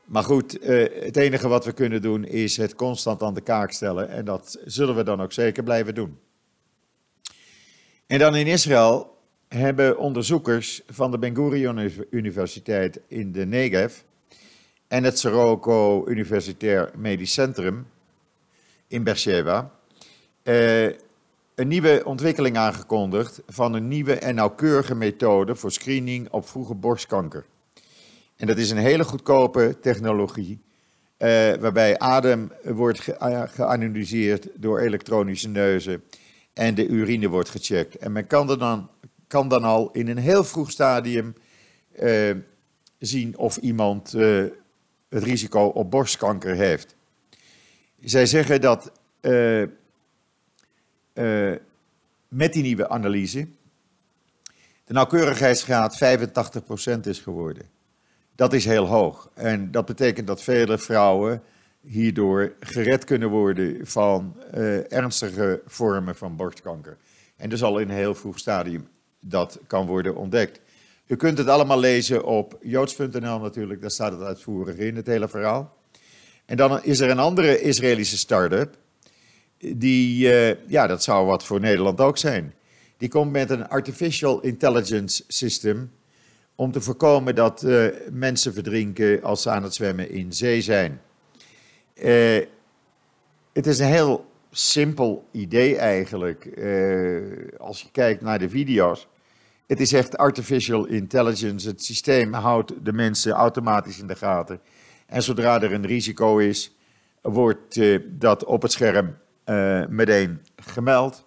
Maar 0.05 0.23
goed, 0.23 0.63
uh, 0.63 0.87
het 1.03 1.17
enige 1.17 1.49
wat 1.49 1.65
we 1.65 1.73
kunnen 1.73 2.03
doen 2.03 2.25
is 2.25 2.57
het 2.57 2.75
constant 2.75 3.23
aan 3.23 3.35
de 3.35 3.41
kaak 3.41 3.73
stellen. 3.73 4.09
En 4.09 4.25
dat 4.25 4.59
zullen 4.65 4.97
we 4.97 5.03
dan 5.03 5.23
ook 5.23 5.33
zeker 5.33 5.63
blijven 5.63 5.95
doen. 5.95 6.19
En 8.07 8.19
dan 8.19 8.37
in 8.37 8.47
Israël 8.47 9.17
hebben 9.49 9.99
onderzoekers 9.99 10.83
van 10.87 11.11
de 11.11 11.19
Ben 11.19 11.35
Gurion 11.35 11.91
Universiteit 12.11 13.01
in 13.09 13.33
de 13.33 13.47
Negev 13.47 13.97
en 14.89 15.05
het 15.05 15.19
Soroco 15.19 16.05
Universitair 16.09 16.91
Medisch 16.97 17.33
Centrum 17.33 17.87
in 18.89 19.05
Beersheba 19.05 19.71
uh, 20.47 20.91
een 21.57 21.69
nieuwe 21.69 22.03
ontwikkeling 22.05 22.57
aangekondigd 22.57 23.41
van 23.47 23.75
een 23.75 23.89
nieuwe 23.89 24.15
en 24.15 24.35
nauwkeurige 24.35 24.95
methode 24.95 25.55
voor 25.55 25.73
screening 25.73 26.29
op 26.31 26.49
vroege 26.49 26.75
borstkanker. 26.75 27.45
En 28.37 28.47
dat 28.47 28.59
is 28.59 28.71
een 28.71 28.77
hele 28.77 29.05
goedkope 29.05 29.77
technologie, 29.81 30.59
eh, 31.17 31.29
waarbij 31.55 31.99
adem 31.99 32.53
wordt 32.63 33.01
geanalyseerd 33.47 34.49
door 34.55 34.79
elektronische 34.79 35.49
neuzen 35.49 36.03
en 36.53 36.75
de 36.75 36.87
urine 36.87 37.29
wordt 37.29 37.49
gecheckt. 37.49 37.97
En 37.97 38.13
men 38.13 38.27
kan 38.27 38.47
dan, 38.47 38.89
kan 39.27 39.49
dan 39.49 39.65
al 39.65 39.91
in 39.93 40.09
een 40.09 40.19
heel 40.19 40.45
vroeg 40.45 40.71
stadium 40.71 41.35
eh, 41.93 42.31
zien 42.99 43.39
of 43.39 43.57
iemand 43.57 44.15
eh, 44.15 44.45
het 45.09 45.23
risico 45.23 45.65
op 45.67 45.91
borstkanker 45.91 46.55
heeft. 46.55 46.95
Zij 48.05 48.27
zeggen 48.27 48.61
dat 48.61 48.93
eh, 49.21 49.63
uh, 51.19 51.53
met 52.29 52.53
die 52.53 52.63
nieuwe 52.63 52.89
analyse 52.89 53.47
de 54.87 54.93
nauwkeurigheidsgraad 54.93 55.99
85% 56.97 57.01
is 57.03 57.19
geworden. 57.19 57.63
Dat 58.35 58.53
is 58.53 58.65
heel 58.65 58.87
hoog. 58.87 59.31
En 59.35 59.71
dat 59.71 59.87
betekent 59.87 60.27
dat 60.27 60.43
vele 60.43 60.79
vrouwen 60.79 61.43
hierdoor 61.81 62.53
gered 62.61 63.05
kunnen 63.05 63.29
worden 63.29 63.87
van 63.87 64.37
uh, 64.55 64.93
ernstige 64.93 65.61
vormen 65.67 66.17
van 66.17 66.37
borstkanker. 66.37 66.97
En 67.37 67.49
dus 67.49 67.63
al 67.63 67.79
in 67.79 67.89
een 67.89 67.97
heel 67.97 68.15
vroeg 68.15 68.39
stadium 68.39 68.89
dat 69.21 69.59
kan 69.67 69.87
worden 69.87 70.17
ontdekt. 70.17 70.61
U 71.07 71.17
kunt 71.17 71.39
het 71.39 71.49
allemaal 71.49 71.79
lezen 71.79 72.25
op 72.25 72.59
joods.nl 72.63 73.39
natuurlijk, 73.39 73.81
daar 73.81 73.91
staat 73.91 74.13
het 74.13 74.23
uitvoerig 74.23 74.77
in, 74.77 74.97
het 74.97 75.07
hele 75.07 75.29
verhaal. 75.29 75.77
En 76.45 76.57
dan 76.57 76.85
is 76.85 77.01
er 77.01 77.11
een 77.11 77.19
andere 77.19 77.61
Israëlische 77.61 78.19
start-up, 78.19 78.77
die, 79.59 80.33
uh, 80.33 80.69
ja, 80.69 80.87
dat 80.87 81.03
zou 81.03 81.27
wat 81.27 81.45
voor 81.45 81.61
Nederland 81.61 82.01
ook 82.01 82.19
zijn. 82.19 82.55
Die 82.97 83.09
komt 83.09 83.33
met 83.33 83.51
een 83.51 83.69
artificial 83.69 84.41
intelligence 84.41 85.25
system 85.29 85.93
om 86.55 86.73
te 86.73 86.81
voorkomen 86.81 87.35
dat 87.35 87.63
uh, 87.63 87.87
mensen 88.11 88.53
verdrinken 88.53 89.23
als 89.23 89.43
ze 89.43 89.51
aan 89.51 89.63
het 89.63 89.75
zwemmen 89.75 90.11
in 90.11 90.33
zee 90.33 90.61
zijn. 90.61 91.01
Uh, 91.95 92.45
het 93.53 93.67
is 93.67 93.79
een 93.79 93.87
heel 93.87 94.27
simpel 94.51 95.29
idee 95.33 95.77
eigenlijk. 95.77 96.45
als 97.59 97.83
je 97.83 97.89
kijkt 97.93 98.23
naar 98.23 98.39
de 98.39 98.49
video's 98.49 99.09
Het 99.67 99.81
is 99.81 99.93
echt 99.93 100.17
artificial 100.17 100.87
intelligence. 100.87 101.69
Het 101.69 101.85
systeem 101.85 102.33
houdt 102.33 102.73
de 102.85 102.93
mensen 102.93 103.33
automatisch 103.33 103.99
in 103.99 104.07
de 104.07 104.17
gaten. 104.17 104.61
En 105.07 105.23
zodra 105.23 105.63
er 105.63 105.73
een 105.73 105.87
risico 105.87 106.39
is, 106.39 106.77
wordt 107.23 107.81
dat 108.19 108.45
op 108.45 108.63
het 108.63 108.73
scherm 108.73 109.17
uh, 109.47 109.87
meteen 109.87 110.41
gemeld. 110.57 111.25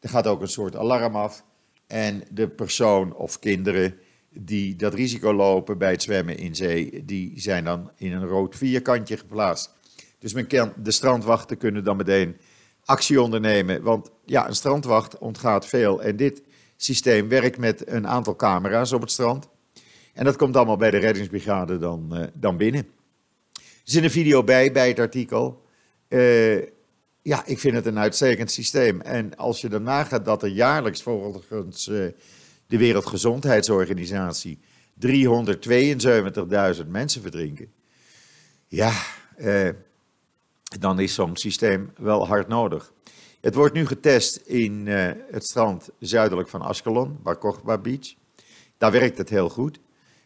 Er 0.00 0.08
gaat 0.08 0.26
ook 0.26 0.40
een 0.40 0.48
soort 0.48 0.76
alarm 0.76 1.16
af. 1.16 1.44
En 1.86 2.22
de 2.30 2.48
persoon 2.48 3.14
of 3.14 3.38
kinderen 3.38 3.98
die 4.30 4.76
dat 4.76 4.94
risico 4.94 5.34
lopen 5.34 5.78
bij 5.78 5.90
het 5.90 6.02
zwemmen 6.02 6.36
in 6.36 6.54
zee, 6.54 7.04
die 7.04 7.40
zijn 7.40 7.64
dan 7.64 7.90
in 7.96 8.12
een 8.12 8.26
rood 8.26 8.56
vierkantje 8.56 9.16
geplaatst. 9.16 9.74
Dus 10.18 10.32
men 10.32 10.46
kan, 10.46 10.72
de 10.76 10.90
strandwachten 10.90 11.56
kunnen 11.56 11.84
dan 11.84 11.96
meteen 11.96 12.36
actie 12.84 13.22
ondernemen. 13.22 13.82
Want 13.82 14.10
ja, 14.24 14.48
een 14.48 14.54
strandwacht 14.54 15.18
ontgaat 15.18 15.66
veel. 15.66 16.02
En 16.02 16.16
dit 16.16 16.42
systeem 16.76 17.28
werkt 17.28 17.58
met 17.58 17.88
een 17.88 18.06
aantal 18.06 18.36
camera's 18.36 18.92
op 18.92 19.00
het 19.00 19.10
strand. 19.10 19.48
En 20.12 20.24
dat 20.24 20.36
komt 20.36 20.56
allemaal 20.56 20.76
bij 20.76 20.90
de 20.90 20.98
reddingsbrigade 20.98 21.78
dan, 21.78 22.08
uh, 22.12 22.24
dan 22.34 22.56
binnen. 22.56 22.86
Er 23.54 23.62
zit 23.84 24.04
een 24.04 24.10
video 24.10 24.44
bij, 24.44 24.72
bij 24.72 24.88
het 24.88 24.98
artikel. 24.98 25.62
Uh, 26.08 26.62
ja, 27.22 27.46
ik 27.46 27.58
vind 27.58 27.74
het 27.74 27.86
een 27.86 27.98
uitstekend 27.98 28.50
systeem. 28.50 29.00
En 29.00 29.36
als 29.36 29.60
je 29.60 29.68
dan 29.68 29.82
nagaat 29.82 30.24
dat 30.24 30.42
er 30.42 30.48
jaarlijks 30.48 31.02
volgens 31.02 31.88
uh, 31.88 32.06
de 32.66 32.76
Wereldgezondheidsorganisatie 32.78 34.58
372.000 35.06 36.86
mensen 36.86 37.22
verdrinken. 37.22 37.72
Ja, 38.68 38.92
dan 40.80 41.00
is 41.00 41.14
zo'n 41.14 41.36
systeem 41.36 41.92
wel 41.96 42.26
hard 42.26 42.48
nodig. 42.48 42.92
Het 43.40 43.54
wordt 43.54 43.74
nu 43.74 43.86
getest 43.86 44.36
in 44.36 44.86
uh, 44.86 45.10
het 45.30 45.44
strand 45.44 45.90
zuidelijk 45.98 46.48
van 46.48 46.62
Ascalon, 46.62 47.18
Barkogba 47.22 47.78
Beach. 47.78 48.14
Daar 48.78 48.92
werkt 48.92 49.18
het 49.18 49.28
heel 49.28 49.48
goed. 49.48 49.80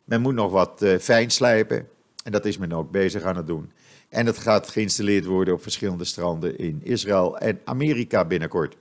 Men 0.05 0.21
moet 0.21 0.35
nog 0.35 0.51
wat 0.51 0.85
fijn 1.01 1.31
slijpen 1.31 1.89
en 2.25 2.33
dat 2.33 2.45
is 2.45 2.59
men 2.59 2.73
ook 2.73 2.91
bezig 2.91 3.23
aan 3.23 3.37
het 3.37 3.47
doen. 3.47 3.73
En 4.17 4.27
het 4.27 4.39
gaat 4.39 4.69
geïnstalleerd 4.69 5.25
worden 5.25 5.55
op 5.55 5.63
verschillende 5.63 6.05
stranden 6.05 6.59
in 6.59 6.81
Israël 6.83 7.39
en 7.39 7.61
Amerika 7.65 8.25
binnenkort. 8.25 8.77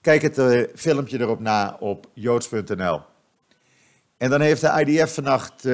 Kijk 0.00 0.22
het 0.22 0.38
uh, 0.38 0.62
filmpje 0.74 1.20
erop 1.20 1.40
na 1.40 1.76
op 1.80 2.06
joods.nl. 2.14 3.00
En 4.16 4.30
dan 4.30 4.40
heeft 4.40 4.60
de 4.60 4.84
IDF 4.86 5.14
vannacht 5.14 5.68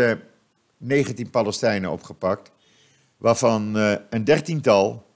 19 0.77 1.31
Palestijnen 1.31 1.91
opgepakt 1.91 2.51
waarvan 3.17 3.77
uh, 3.77 3.95
een 4.11 4.25
dertiental 4.25 5.07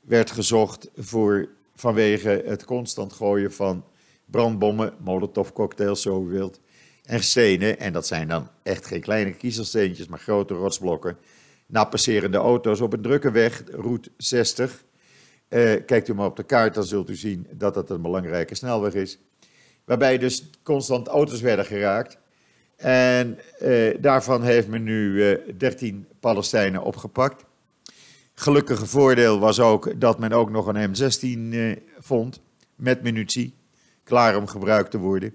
werd 0.00 0.30
gezocht 0.30 0.90
voor, 0.96 1.48
vanwege 1.74 2.42
het 2.46 2.64
constant 2.64 3.12
gooien 3.12 3.52
van 3.52 3.84
brandbommen, 4.24 4.94
molotovcocktails, 4.98 6.02
zo 6.02 6.50
en 7.04 7.22
stenen. 7.22 7.78
En 7.78 7.92
dat 7.92 8.06
zijn 8.06 8.28
dan 8.28 8.48
echt 8.62 8.86
geen 8.86 9.00
kleine 9.00 9.32
kiezelsteentjes, 9.32 10.06
maar 10.06 10.18
grote 10.18 10.54
rotsblokken. 10.54 11.16
Na 11.66 11.84
passerende 11.84 12.38
auto's 12.38 12.80
op 12.80 12.92
een 12.92 13.02
drukke 13.02 13.30
weg, 13.30 13.62
route 13.70 14.10
60. 14.16 14.84
Uh, 15.48 15.74
kijkt 15.86 16.08
u 16.08 16.14
maar 16.14 16.26
op 16.26 16.36
de 16.36 16.42
kaart, 16.42 16.74
dan 16.74 16.84
zult 16.84 17.10
u 17.10 17.14
zien 17.14 17.46
dat 17.50 17.74
dat 17.74 17.90
een 17.90 18.02
belangrijke 18.02 18.54
snelweg 18.54 18.94
is. 18.94 19.18
Waarbij 19.84 20.18
dus 20.18 20.50
constant 20.62 21.08
auto's 21.08 21.40
werden 21.40 21.64
geraakt. 21.64 22.18
En 22.76 23.38
uh, 23.62 23.94
daarvan 24.00 24.42
heeft 24.42 24.68
men 24.68 24.82
nu 24.82 25.12
uh, 25.12 25.38
13 25.58 26.06
Palestijnen 26.20 26.82
opgepakt. 26.82 27.44
Gelukkige 28.34 28.86
voordeel 28.86 29.38
was 29.38 29.60
ook 29.60 30.00
dat 30.00 30.18
men 30.18 30.32
ook 30.32 30.50
nog 30.50 30.66
een 30.66 30.94
M16 30.94 31.54
uh, 31.54 31.76
vond 31.98 32.40
met 32.74 33.02
munitie, 33.02 33.54
klaar 34.04 34.36
om 34.36 34.46
gebruikt 34.46 34.90
te 34.90 34.98
worden. 34.98 35.34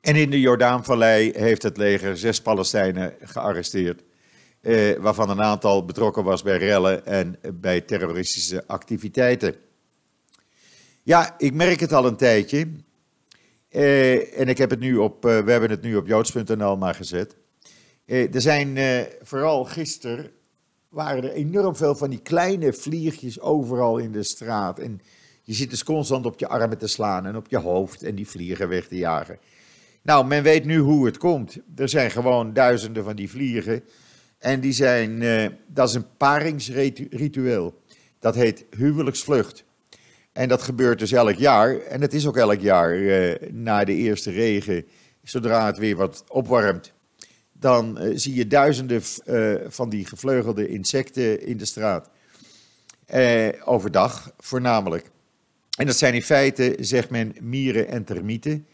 En 0.00 0.16
in 0.16 0.30
de 0.30 0.40
Jordaanvallei 0.40 1.32
heeft 1.36 1.62
het 1.62 1.76
leger 1.76 2.16
zes 2.16 2.42
Palestijnen 2.42 3.14
gearresteerd, 3.20 4.02
uh, 4.68 4.98
waarvan 4.98 5.30
een 5.30 5.42
aantal 5.42 5.84
betrokken 5.84 6.24
was 6.24 6.42
bij 6.42 6.58
rellen 6.58 7.06
en 7.06 7.38
bij 7.54 7.80
terroristische 7.80 8.66
activiteiten. 8.66 9.54
Ja, 11.02 11.34
ik 11.38 11.54
merk 11.54 11.80
het 11.80 11.92
al 11.92 12.06
een 12.06 12.16
tijdje. 12.16 12.68
Uh, 13.70 14.40
en 14.40 14.48
ik 14.48 14.58
heb 14.58 14.70
het 14.70 14.80
nu 14.80 14.96
op, 14.96 15.26
uh, 15.26 15.38
we 15.38 15.50
hebben 15.50 15.70
het 15.70 15.82
nu 15.82 15.96
op 15.96 16.06
joods.nl 16.06 16.76
maar 16.76 16.94
gezet. 16.94 17.36
Er 18.06 18.40
zijn 18.40 18.78
vooral 19.22 19.64
gisteren 19.64 20.30
waren 20.88 21.24
er 21.24 21.32
enorm 21.32 21.76
veel 21.76 21.94
van 21.94 22.10
die 22.10 22.20
kleine 22.22 22.72
vliertjes 22.72 23.40
overal 23.40 23.98
in 23.98 24.12
de 24.12 24.22
straat. 24.22 24.78
En 24.78 25.00
je 25.42 25.54
zit 25.54 25.70
dus 25.70 25.84
constant 25.84 26.26
op 26.26 26.38
je 26.38 26.48
armen 26.48 26.78
te 26.78 26.86
slaan 26.86 27.26
en 27.26 27.36
op 27.36 27.46
je 27.48 27.58
hoofd 27.58 28.02
en 28.02 28.14
die 28.14 28.28
vliegen 28.28 28.68
weg 28.68 28.86
te 28.86 28.96
jagen. 28.96 29.38
Nou, 30.02 30.26
men 30.26 30.42
weet 30.42 30.64
nu 30.64 30.78
hoe 30.78 31.06
het 31.06 31.18
komt. 31.18 31.58
Er 31.76 31.88
zijn 31.88 32.10
gewoon 32.10 32.52
duizenden 32.52 33.04
van 33.04 33.16
die 33.16 33.30
vliegen. 33.30 33.82
En 34.38 34.60
die 34.60 34.72
zijn, 34.72 35.18
dat 35.66 35.88
is 35.88 35.94
een 35.94 36.16
paringsritueel. 36.16 37.82
Dat 38.18 38.34
heet 38.34 38.64
huwelijksvlucht. 38.70 39.64
En 40.32 40.48
dat 40.48 40.62
gebeurt 40.62 40.98
dus 40.98 41.12
elk 41.12 41.34
jaar. 41.34 41.80
En 41.80 42.00
het 42.00 42.14
is 42.14 42.26
ook 42.26 42.36
elk 42.36 42.60
jaar 42.60 42.96
uh, 42.96 43.34
na 43.50 43.84
de 43.84 43.94
eerste 43.94 44.30
regen, 44.30 44.86
zodra 45.22 45.66
het 45.66 45.78
weer 45.78 45.96
wat 45.96 46.24
opwarmt. 46.28 46.92
Dan 47.52 48.04
uh, 48.04 48.12
zie 48.14 48.34
je 48.34 48.46
duizenden 48.46 49.02
van 49.68 49.88
die 49.88 50.06
gevleugelde 50.06 50.68
insecten 50.68 51.46
in 51.46 51.56
de 51.56 51.64
straat. 51.64 52.10
overdag 53.64 54.32
voornamelijk. 54.38 55.10
En 55.78 55.86
dat 55.86 55.96
zijn 55.96 56.14
in 56.14 56.22
feite, 56.22 56.76
zegt 56.80 57.10
men, 57.10 57.34
mieren 57.40 57.88
en 57.88 58.04
termieten. 58.04 58.66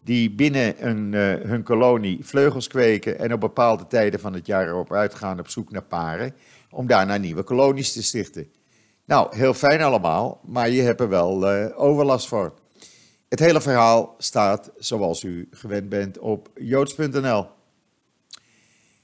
Die 0.00 0.30
binnen 0.30 0.86
een, 0.86 1.12
hun 1.48 1.62
kolonie 1.62 2.24
vleugels 2.24 2.66
kweken 2.66 3.18
en 3.18 3.32
op 3.32 3.40
bepaalde 3.40 3.86
tijden 3.86 4.20
van 4.20 4.32
het 4.32 4.46
jaar 4.46 4.68
erop 4.68 4.92
uitgaan 4.92 5.38
op 5.38 5.48
zoek 5.48 5.70
naar 5.70 5.82
paren. 5.82 6.34
Om 6.70 6.86
daarna 6.86 7.16
nieuwe 7.16 7.42
kolonies 7.42 7.92
te 7.92 8.02
stichten. 8.02 8.52
Nou, 9.04 9.36
heel 9.36 9.54
fijn 9.54 9.82
allemaal, 9.82 10.40
maar 10.46 10.70
je 10.70 10.82
hebt 10.82 11.00
er 11.00 11.08
wel 11.08 11.54
uh, 11.54 11.80
overlast 11.80 12.28
voor. 12.28 12.54
Het 13.28 13.38
hele 13.38 13.60
verhaal 13.60 14.14
staat, 14.18 14.70
zoals 14.78 15.22
u 15.22 15.48
gewend 15.50 15.88
bent, 15.88 16.18
op 16.18 16.50
joods.nl. 16.54 17.46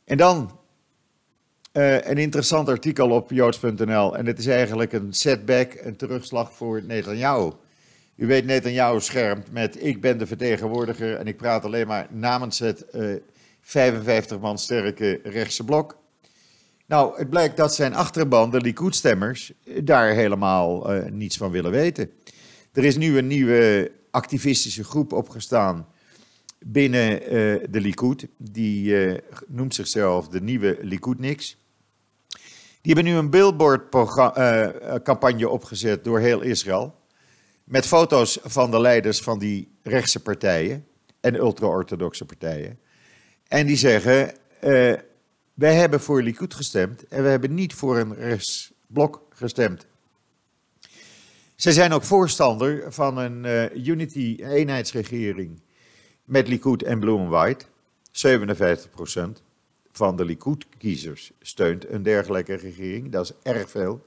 En 0.04 0.16
dan 0.16 0.58
uh, 1.72 2.00
een 2.00 2.18
interessant 2.18 2.68
artikel 2.68 3.10
op 3.10 3.30
joods.nl. 3.30 4.16
En 4.16 4.26
het 4.26 4.38
is 4.38 4.46
eigenlijk 4.46 4.92
een 4.92 5.12
setback, 5.12 5.74
een 5.74 5.96
terugslag 5.96 6.52
voor 6.52 6.82
Netanyahu. 6.84 7.50
U 8.16 8.26
weet, 8.26 8.44
Netanyahu 8.44 9.00
schermt 9.00 9.52
met 9.52 9.84
ik 9.84 10.00
ben 10.00 10.18
de 10.18 10.26
vertegenwoordiger 10.26 11.16
en 11.16 11.26
ik 11.26 11.36
praat 11.36 11.64
alleen 11.64 11.86
maar 11.86 12.06
namens 12.10 12.58
het 12.58 12.84
uh, 12.94 13.14
55 13.60 14.40
man 14.40 14.58
sterke 14.58 15.20
rechtse 15.22 15.64
blok. 15.64 15.98
Nou, 16.86 17.18
het 17.18 17.30
blijkt 17.30 17.56
dat 17.56 17.74
zijn 17.74 17.94
achterban, 17.94 18.50
de 18.50 18.60
Likud-stemmers, 18.60 19.52
daar 19.82 20.10
helemaal 20.10 20.94
uh, 20.94 21.04
niets 21.10 21.36
van 21.36 21.50
willen 21.50 21.70
weten. 21.70 22.10
Er 22.72 22.84
is 22.84 22.96
nu 22.96 23.18
een 23.18 23.26
nieuwe 23.26 23.92
activistische 24.10 24.84
groep 24.84 25.12
opgestaan 25.12 25.86
binnen 26.58 27.22
uh, 27.22 27.28
de 27.70 27.80
Likud. 27.80 28.26
Die 28.36 28.96
noemt 29.46 29.74
zichzelf 29.74 30.28
de 30.28 30.40
nieuwe 30.40 30.78
Likudniks. 30.82 31.56
Die 32.80 32.94
hebben 32.94 33.12
nu 33.12 33.18
een 33.18 33.30
billboard-campagne 33.30 35.48
opgezet 35.48 36.04
door 36.04 36.18
heel 36.18 36.40
Israël. 36.40 37.02
Met 37.64 37.86
foto's 37.86 38.38
van 38.42 38.70
de 38.70 38.80
leiders 38.80 39.20
van 39.20 39.38
die 39.38 39.68
rechtse 39.82 40.22
partijen 40.22 40.86
en 41.20 41.34
ultra-orthodoxe 41.34 42.24
partijen. 42.24 42.78
En 43.48 43.66
die 43.66 43.76
zeggen 43.76 44.34
wij 45.54 45.74
hebben 45.74 46.00
voor 46.00 46.22
Likud 46.22 46.54
gestemd 46.54 47.08
en 47.08 47.22
we 47.22 47.28
hebben 47.28 47.54
niet 47.54 47.74
voor 47.74 47.98
een 47.98 48.14
rechtsblok 48.14 49.26
gestemd. 49.30 49.86
Zij 51.56 51.72
zijn 51.72 51.92
ook 51.92 52.04
voorstander 52.04 52.92
van 52.92 53.18
een 53.18 53.44
uh, 53.44 53.86
unity-eenheidsregering 53.86 55.60
met 56.24 56.48
Likud 56.48 56.82
en 56.82 56.98
Blue 56.98 57.18
and 57.18 57.28
White. 57.28 57.64
57% 59.38 59.42
van 59.92 60.16
de 60.16 60.24
Likud-kiezers 60.24 61.32
steunt 61.40 61.88
een 61.88 62.02
dergelijke 62.02 62.54
regering. 62.54 63.12
Dat 63.12 63.24
is 63.24 63.52
erg 63.52 63.70
veel. 63.70 64.06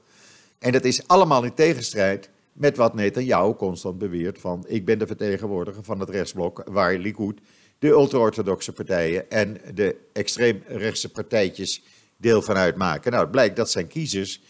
En 0.58 0.72
dat 0.72 0.84
is 0.84 1.08
allemaal 1.08 1.44
in 1.44 1.54
tegenstrijd 1.54 2.30
met 2.58 2.76
wat 2.76 2.94
Netanyahu 2.94 3.54
constant 3.54 3.98
beweert 3.98 4.38
van... 4.38 4.64
ik 4.66 4.84
ben 4.84 4.98
de 4.98 5.06
vertegenwoordiger 5.06 5.84
van 5.84 6.00
het 6.00 6.10
rechtsblok 6.10 6.62
waar 6.66 6.94
Likud 6.94 7.40
de 7.78 7.88
ultra-orthodoxe 7.88 8.72
partijen 8.72 9.30
en 9.30 9.60
de 9.74 9.96
extreemrechtse 10.12 11.10
partijtjes 11.10 11.82
deel 12.16 12.42
van 12.42 12.56
uitmaken. 12.56 13.10
Nou, 13.10 13.22
het 13.22 13.32
blijkt 13.32 13.56
dat 13.56 13.70
zijn 13.70 13.86
kiezers 13.86 14.42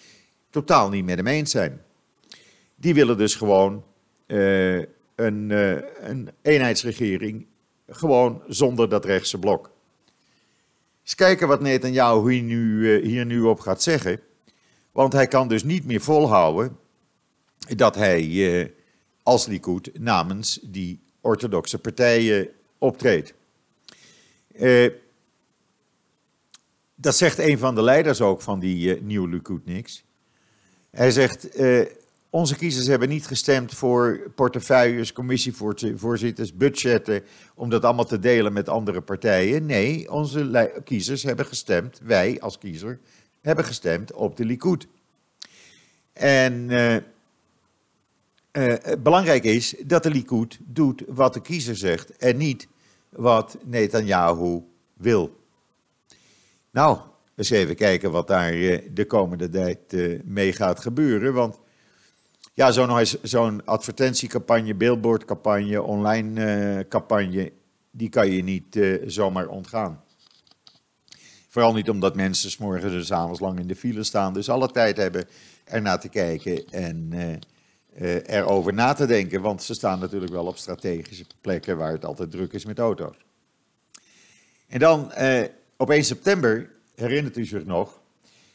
totaal 0.51 0.89
niet 0.89 1.05
met 1.05 1.17
hem 1.17 1.27
eens 1.27 1.51
zijn. 1.51 1.83
Die 2.75 2.95
willen 2.95 3.19
dus 3.19 3.35
gewoon 3.35 3.85
uh, 4.27 4.85
een, 5.15 5.51
uh, 5.51 5.77
een 6.01 6.31
eenheidsregering, 6.43 7.47
gewoon 7.89 8.43
zonder 8.47 8.89
dat 8.89 9.05
rechtse 9.05 9.39
blok. 9.39 9.71
Eens 11.03 11.15
kijken 11.15 11.49
wat 11.49 11.61
Netanyahu 11.61 12.33
hier 12.33 12.43
nu, 12.43 12.81
uh, 12.81 13.05
hier 13.05 13.27
nu 13.27 13.43
op 13.43 13.61
gaat 13.61 13.83
zeggen. 13.83 14.21
Want 14.93 15.13
hij 15.13 15.27
kan 15.27 15.49
dus 15.49 15.65
niet 15.65 15.85
meer 15.85 16.01
volhouden 16.01 16.77
dat 17.77 17.95
hij 17.95 18.73
als 19.23 19.47
Likud 19.47 19.91
namens 19.99 20.59
die 20.63 21.01
orthodoxe 21.21 21.79
partijen 21.79 22.49
optreedt. 22.79 23.35
dat 26.95 27.17
zegt 27.17 27.39
een 27.39 27.59
van 27.59 27.75
de 27.75 27.83
leiders 27.83 28.21
ook 28.21 28.43
van 28.43 28.59
die 28.59 28.97
uh, 28.97 29.03
nieuwe 29.03 29.29
Likudniks. 29.29 30.03
Hij 30.91 31.11
zegt, 31.11 31.49
onze 32.31 32.57
kiezers 32.57 32.87
hebben 32.87 33.09
niet 33.09 33.27
gestemd 33.27 33.75
voor 33.75 34.31
portefeuilles, 34.35 35.13
commissievoorzitters, 35.13 36.55
budgetten, 36.55 37.23
om 37.55 37.71
dat 37.71 37.85
allemaal 37.85 38.07
te 38.07 38.19
delen 38.19 38.53
met 38.53 38.69
andere 38.69 39.01
partijen. 39.01 39.67
Nee, 39.67 40.13
onze 40.13 40.73
kiezers 40.85 41.23
hebben 41.23 41.47
gestemd, 41.47 42.01
wij 42.03 42.41
als 42.41 42.59
kiezer, 42.59 42.99
hebben 43.41 43.65
gestemd 43.65 44.13
op 44.13 44.37
de 44.37 44.45
Likud. 44.45 44.87
En 46.13 46.71
uh, 48.59 48.75
belangrijk 48.99 49.45
is 49.45 49.75
dat 49.85 50.03
de 50.03 50.11
Likud 50.11 50.59
doet 50.65 51.03
wat 51.07 51.35
de 51.35 51.41
kiezer 51.41 51.77
zegt 51.77 52.17
en 52.17 52.37
niet 52.37 52.69
wat 53.09 53.57
Netanyahu 53.65 54.63
wil. 54.95 55.37
Nou, 56.71 56.99
eens 57.37 57.51
even 57.51 57.77
kijken 57.77 58.11
wat 58.11 58.27
daar 58.27 58.53
de 58.93 59.05
komende 59.07 59.51
tijd 59.51 59.79
mee 60.25 60.53
gaat 60.53 60.81
gebeuren, 60.81 61.35
want 61.35 61.59
ja, 62.55 62.73
zo'n 63.23 63.65
advertentiecampagne, 63.65 64.75
billboardcampagne, 64.75 65.83
online 65.83 66.87
campagne, 66.89 67.53
die 67.91 68.09
kan 68.09 68.31
je 68.31 68.43
niet 68.43 68.79
zomaar 69.07 69.49
ontgaan. 69.49 70.03
Vooral 71.49 71.73
niet 71.73 71.91
omdat 71.91 72.15
mensen 72.15 72.51
s 72.51 72.57
morgens 72.57 72.93
en 72.93 73.05
s 73.05 73.13
avonds 73.13 73.41
lang 73.41 73.59
in 73.59 73.67
de 73.67 73.77
file 73.77 74.05
staan. 74.05 74.33
Dus 74.33 74.49
alle 74.49 74.71
tijd 74.71 74.97
hebben 74.97 75.29
ernaar 75.65 76.01
te 76.01 76.09
kijken 76.09 76.69
en 76.71 77.13
erover 78.27 78.75
na 78.75 78.93
te 78.93 79.07
denken. 79.07 79.41
Want 79.41 79.63
ze 79.63 79.75
staan 79.75 79.99
natuurlijk 79.99 80.33
wel 80.33 80.47
op 80.47 80.57
strategische 80.57 81.25
plekken 81.41 81.77
waar 81.77 81.93
het 81.93 82.05
altijd 82.05 82.31
druk 82.31 82.53
is 82.53 82.65
met 82.65 82.79
auto's. 82.79 83.17
En 84.69 84.79
dan 84.79 85.13
op 85.77 85.91
1 85.91 86.05
september, 86.05 86.71
herinnert 86.95 87.37
u 87.37 87.45
zich 87.45 87.65
nog, 87.65 87.99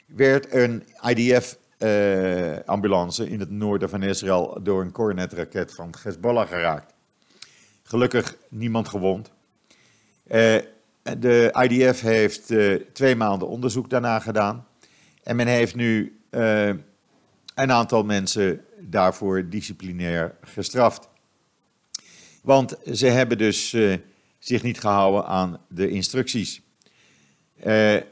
werd 0.06 0.54
een 0.54 0.84
IDF 1.02 1.58
uh, 1.80 2.56
ambulance 2.66 3.30
in 3.30 3.40
het 3.40 3.50
noorden 3.50 3.90
van 3.90 4.04
Israël 4.04 4.60
door 4.62 4.82
een 4.82 4.92
Coronet-raket 4.92 5.74
van 5.74 5.94
Hezbollah 6.04 6.48
geraakt. 6.48 6.94
Gelukkig 7.84 8.36
niemand 8.50 8.88
gewond. 8.88 9.32
De 11.18 11.56
IDF 11.70 12.02
heeft 12.02 12.54
twee 12.94 13.16
maanden 13.16 13.48
onderzoek 13.48 13.90
daarna 13.90 14.20
gedaan. 14.20 14.68
En 15.24 15.36
men 15.36 15.48
heeft 15.48 15.76
nu 15.76 16.20
een 16.30 17.72
aantal 17.72 18.04
mensen 18.04 18.66
daarvoor 18.90 19.50
disciplinair 19.50 20.36
gestraft. 20.42 21.10
Want 22.42 22.76
ze 22.92 23.08
hebben 23.08 23.38
dus 23.38 23.76
zich 24.40 24.64
niet 24.64 24.80
gehouden 24.80 25.26
aan 25.26 25.60
de 25.68 25.90
instructies. 25.90 26.62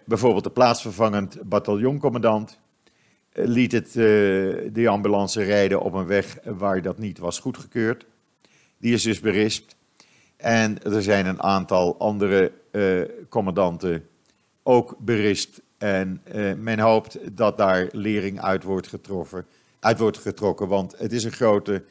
bijvoorbeeld 0.05 0.43
de 0.43 0.49
plaatsvervangend 0.49 1.41
bataljoncommandant 1.43 2.57
liet 3.33 3.71
het, 3.71 3.93
die 4.73 4.89
ambulance 4.89 5.43
rijden 5.43 5.81
op 5.81 5.93
een 5.93 6.05
weg 6.05 6.37
waar 6.43 6.81
dat 6.81 6.97
niet 6.97 7.17
was 7.17 7.39
goedgekeurd. 7.39 8.05
Die 8.77 8.93
is 8.93 9.03
dus 9.03 9.19
berispt. 9.19 9.75
En 10.37 10.83
er 10.83 11.01
zijn 11.01 11.25
een 11.25 11.41
aantal 11.41 11.99
andere 11.99 12.51
commandanten 13.29 14.07
ook 14.63 14.95
berispt. 14.99 15.61
En 15.77 16.21
men 16.57 16.79
hoopt 16.79 17.17
dat 17.37 17.57
daar 17.57 17.89
lering 17.91 18.41
uit 18.41 18.63
wordt, 18.63 18.87
getroffen, 18.87 19.45
uit 19.81 20.00
wordt 20.00 20.17
getrokken. 20.17 20.67
Want 20.67 20.97
het 20.97 21.11
is 21.11 21.23
een 21.23 21.31
grote 21.31 21.83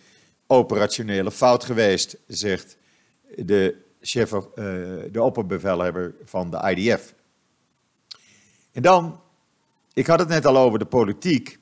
operationele 0.47 1.31
fout 1.31 1.65
geweest, 1.65 2.17
zegt 2.27 2.77
de, 3.37 3.77
chef, 4.01 4.31
de 5.11 5.23
opperbevelhebber 5.23 6.15
van 6.25 6.51
de 6.51 6.75
IDF. 6.75 7.15
En 8.73 8.83
dan 8.83 9.21
ik 9.93 10.07
had 10.07 10.19
het 10.19 10.29
net 10.29 10.47
al 10.47 10.57
over 10.57 10.79
de 10.79 10.85
politiek. 10.85 11.59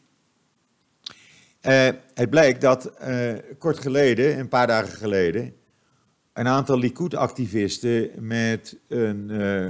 Uh, 1.62 1.88
het 2.14 2.30
blijkt 2.30 2.60
dat 2.60 2.90
uh, 3.02 3.32
kort 3.58 3.78
geleden, 3.78 4.38
een 4.38 4.48
paar 4.48 4.66
dagen 4.66 4.96
geleden, 4.96 5.54
een 6.32 6.48
aantal 6.48 6.78
Likud-activisten 6.78 8.10
met 8.18 8.76
een, 8.88 9.28
uh, 9.30 9.68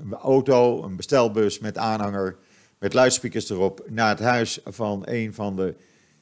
een, 0.00 0.14
auto, 0.22 0.84
een 0.84 0.96
bestelbus 0.96 1.58
met 1.58 1.78
aanhanger, 1.78 2.36
met 2.78 2.92
luidsprekers 2.92 3.50
erop, 3.50 3.84
naar 3.88 4.08
het 4.08 4.18
huis 4.18 4.60
van 4.64 5.02
een 5.04 5.34
van 5.34 5.56
de 5.56 5.74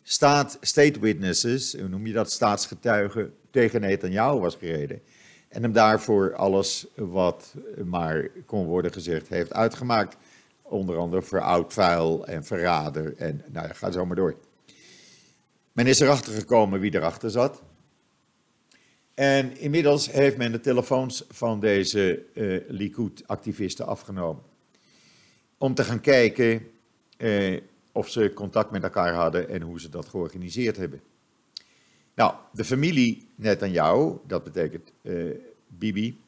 staat, 0.03 0.59
state 0.61 1.01
witnesses, 1.01 1.73
hoe 1.73 1.89
noem 1.89 2.07
je 2.07 2.13
dat, 2.13 2.31
staatsgetuigen, 2.31 3.35
tegen 3.51 3.81
Netanyahu 3.81 4.39
was 4.39 4.55
gereden. 4.55 5.01
En 5.49 5.63
hem 5.63 5.73
daarvoor 5.73 6.35
alles 6.35 6.87
wat 6.95 7.55
maar 7.85 8.29
kon 8.47 8.67
worden 8.67 8.93
gezegd 8.93 9.29
heeft 9.29 9.53
uitgemaakt 9.53 10.17
onder 10.63 10.97
andere 10.97 11.23
voor 11.23 11.41
oud 11.41 11.73
vuil 11.73 12.27
en 12.27 12.45
verrader. 12.45 13.15
En 13.17 13.45
nou 13.49 13.67
ja, 13.67 13.73
ga 13.73 13.91
zo 13.91 14.07
maar 14.07 14.17
door. 14.17 14.37
Men 15.73 15.87
is 15.87 16.01
erachter 16.01 16.33
gekomen 16.33 16.81
wie 16.81 16.95
erachter 16.95 17.31
zat. 17.31 17.63
En 19.15 19.57
inmiddels 19.57 20.11
heeft 20.11 20.37
men 20.37 20.53
de 20.53 20.61
telefoons 20.61 21.25
van 21.29 21.61
deze 21.61 22.23
uh, 22.35 22.61
Likud-activisten 22.69 23.87
afgenomen. 23.87 24.43
Om 25.63 25.75
te 25.75 25.85
gaan 25.85 26.01
kijken 26.01 26.71
uh, 27.19 27.61
of 27.93 28.11
ze 28.11 28.33
contact 28.35 28.71
met 28.71 28.83
elkaar 28.83 29.15
hadden 29.15 29.49
en 29.49 29.63
hoe 29.63 29.81
ze 29.81 29.89
dat 29.89 30.09
georganiseerd 30.09 30.77
hebben. 30.77 31.01
Nou, 32.15 32.35
de 32.53 32.65
familie 32.65 33.27
Netanyahu, 33.35 34.13
dat 34.27 34.45
betekent 34.45 34.91
uh, 35.03 35.35
Bibi, 35.67 36.21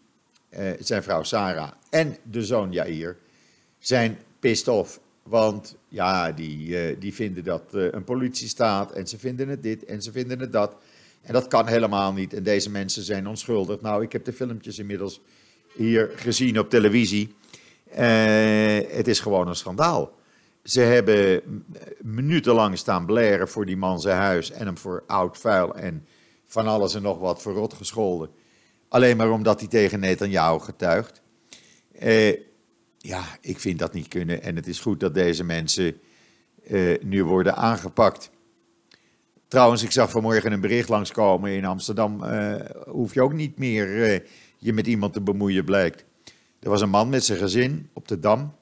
zijn 0.80 1.02
vrouw 1.02 1.22
Sarah 1.22 1.70
en 1.90 2.16
de 2.22 2.44
zoon 2.44 2.72
Jair, 2.72 3.16
zijn 3.78 4.18
pissed 4.38 4.68
off. 4.68 5.00
Want 5.22 5.74
ja, 5.88 6.32
die, 6.32 6.66
uh, 6.66 6.96
die 7.00 7.14
vinden 7.14 7.44
dat 7.44 7.62
uh, 7.72 7.86
een 7.90 8.04
politiestaat 8.04 8.92
en 8.92 9.08
ze 9.08 9.18
vinden 9.18 9.48
het 9.48 9.62
dit 9.62 9.84
en 9.84 10.02
ze 10.02 10.12
vinden 10.12 10.40
het 10.40 10.52
dat. 10.52 10.74
En 11.22 11.32
dat 11.32 11.48
kan 11.48 11.66
helemaal 11.66 12.12
niet. 12.12 12.32
En 12.32 12.42
deze 12.42 12.70
mensen 12.70 13.02
zijn 13.02 13.26
onschuldig. 13.26 13.80
Nou, 13.80 14.02
ik 14.02 14.12
heb 14.12 14.24
de 14.24 14.32
filmpjes 14.32 14.78
inmiddels 14.78 15.20
hier 15.76 16.10
gezien 16.16 16.58
op 16.58 16.70
televisie. 16.70 17.34
Uh, 17.90 18.96
het 18.96 19.08
is 19.08 19.20
gewoon 19.20 19.48
een 19.48 19.56
schandaal. 19.56 20.12
Ze 20.62 20.80
hebben 20.80 21.42
minutenlang 22.00 22.78
staan 22.78 23.06
blaren 23.06 23.48
voor 23.48 23.66
die 23.66 23.76
man 23.76 24.00
zijn 24.00 24.16
huis 24.16 24.50
en 24.50 24.66
hem 24.66 24.78
voor 24.78 25.04
oud 25.06 25.38
vuil 25.38 25.74
en 25.74 26.06
van 26.46 26.66
alles 26.66 26.94
en 26.94 27.02
nog 27.02 27.18
wat 27.18 27.42
verrot 27.42 27.74
gescholden. 27.74 28.30
Alleen 28.88 29.16
maar 29.16 29.30
omdat 29.30 29.60
hij 29.60 29.68
tegen 29.68 30.00
Netanyahu 30.00 30.58
getuigt. 30.60 31.20
Uh, 32.02 32.36
ja, 32.98 33.24
ik 33.40 33.58
vind 33.60 33.78
dat 33.78 33.92
niet 33.92 34.08
kunnen. 34.08 34.42
En 34.42 34.56
het 34.56 34.66
is 34.66 34.80
goed 34.80 35.00
dat 35.00 35.14
deze 35.14 35.44
mensen 35.44 36.00
uh, 36.70 36.98
nu 37.02 37.24
worden 37.24 37.56
aangepakt. 37.56 38.30
Trouwens, 39.48 39.82
ik 39.82 39.90
zag 39.90 40.10
vanmorgen 40.10 40.52
een 40.52 40.60
bericht 40.60 40.88
langskomen 40.88 41.50
in 41.50 41.64
Amsterdam. 41.64 42.24
Hoef 42.86 43.14
je 43.14 43.22
ook 43.22 43.32
niet 43.32 43.58
meer 43.58 44.22
je 44.58 44.72
met 44.72 44.86
iemand 44.86 45.12
te 45.12 45.20
bemoeien, 45.20 45.64
blijkt. 45.64 46.04
Er 46.64 46.70
was 46.70 46.80
een 46.80 46.90
man 46.90 47.08
met 47.08 47.24
zijn 47.24 47.38
gezin 47.38 47.88
op 47.92 48.08
de 48.08 48.20
Dam. 48.20 48.54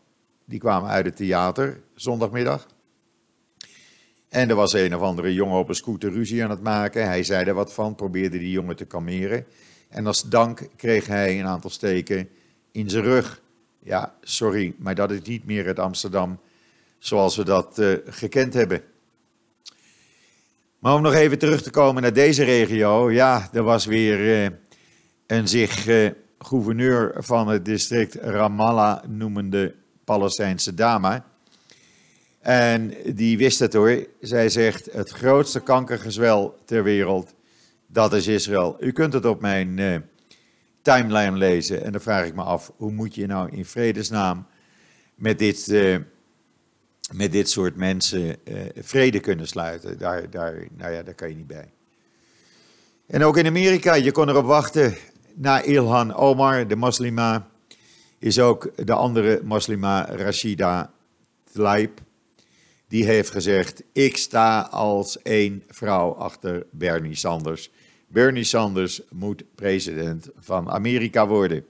Die 0.45 0.59
kwamen 0.59 0.91
uit 0.91 1.05
het 1.05 1.17
theater 1.17 1.81
zondagmiddag. 1.95 2.67
En 4.29 4.49
er 4.49 4.55
was 4.55 4.73
een 4.73 4.95
of 4.95 5.01
andere 5.01 5.35
jongen 5.35 5.59
op 5.59 5.69
een 5.69 5.75
scooter 5.75 6.13
ruzie 6.13 6.45
aan 6.45 6.51
het 6.51 6.63
maken. 6.63 7.07
Hij 7.07 7.23
zei 7.23 7.45
er 7.45 7.55
wat 7.55 7.73
van, 7.73 7.95
probeerde 7.95 8.39
die 8.39 8.51
jongen 8.51 8.77
te 8.77 8.85
kalmeren. 8.85 9.47
En 9.89 10.07
als 10.07 10.23
dank 10.23 10.69
kreeg 10.77 11.07
hij 11.07 11.41
een 11.41 11.47
aantal 11.47 11.71
steken 11.71 12.29
in 12.73 12.91
zijn 12.91 13.05
rug. 13.05 13.41
Ja, 13.79 14.15
sorry, 14.23 14.75
maar 14.77 14.95
dat 14.95 15.11
is 15.11 15.23
niet 15.23 15.45
meer 15.45 15.67
het 15.67 15.79
Amsterdam 15.79 16.39
zoals 16.99 17.37
we 17.37 17.45
dat 17.45 17.79
uh, 17.79 17.97
gekend 18.07 18.55
hebben. 18.55 18.83
Maar 20.79 20.95
om 20.95 21.03
nog 21.03 21.15
even 21.15 21.39
terug 21.39 21.63
te 21.63 21.71
komen 21.71 22.03
naar 22.03 22.13
deze 22.13 22.45
regio. 22.45 23.11
Ja, 23.11 23.49
er 23.53 23.63
was 23.63 23.85
weer 23.85 24.45
uh, 24.45 24.51
een 25.27 25.49
zich 25.49 25.87
uh, 25.87 26.11
gouverneur 26.45 27.15
van 27.17 27.49
het 27.49 27.65
district 27.65 28.15
Ramallah 28.15 29.05
noemende 29.05 29.75
Palestijnse 30.05 30.75
dame. 30.75 31.23
En 32.41 32.95
die 33.15 33.39
wist 33.39 33.59
het 33.59 33.73
hoor. 33.73 34.07
Zij 34.21 34.49
zegt: 34.49 34.93
het 34.93 35.11
grootste 35.11 35.61
kankergezwel 35.61 36.59
ter 36.65 36.83
wereld, 36.83 37.33
dat 37.87 38.13
is 38.13 38.27
Israël. 38.27 38.77
U 38.81 38.93
kunt 38.93 39.13
het 39.13 39.25
op 39.25 39.41
mijn 39.41 39.79
timeline 40.83 41.37
lezen. 41.37 41.85
En 41.85 41.93
dan 41.93 42.01
vraag 42.01 42.27
ik 42.27 42.35
me 42.35 42.43
af, 42.43 42.73
hoe 42.77 42.93
moet 42.93 43.15
je 43.15 43.27
nou 43.27 43.51
in 43.51 43.65
vredesnaam 43.65 44.47
met 45.15 45.39
dit, 45.39 45.69
uh, 45.69 45.97
met 47.13 47.33
dit 47.33 47.51
soort 47.51 47.77
mensen 47.77 48.37
uh, 48.45 48.61
vrede 48.77 49.21
kunnen 49.21 49.47
sluiten? 49.47 49.99
Daar, 49.99 50.31
daar, 50.31 50.67
nou 50.77 50.93
ja, 50.93 51.03
daar 51.03 51.15
kan 51.15 51.29
je 51.29 51.35
niet 51.35 51.47
bij. 51.47 51.71
En 53.07 53.25
ook 53.25 53.37
in 53.37 53.47
Amerika, 53.47 53.95
je 53.95 54.13
kon 54.13 54.29
erop 54.29 54.47
wachten. 54.47 54.97
Na 55.35 55.63
Ilhan 55.63 56.15
Omar, 56.15 56.69
de 56.69 56.77
moslima, 56.77 57.49
is 58.19 58.39
ook 58.39 58.87
de 58.87 58.93
andere 58.93 59.41
moslima 59.45 60.05
Rashida 60.05 60.93
Tlaib. 61.53 62.01
Die 62.89 63.05
heeft 63.05 63.31
gezegd, 63.31 63.83
ik 63.93 64.17
sta 64.17 64.61
als 64.61 65.23
één 65.23 65.63
vrouw 65.69 66.15
achter 66.15 66.67
Bernie 66.71 67.15
Sanders 67.15 67.71
Bernie 68.13 68.45
Sanders 68.45 69.01
moet 69.11 69.45
president 69.55 70.29
van 70.39 70.71
Amerika 70.71 71.27
worden. 71.27 71.65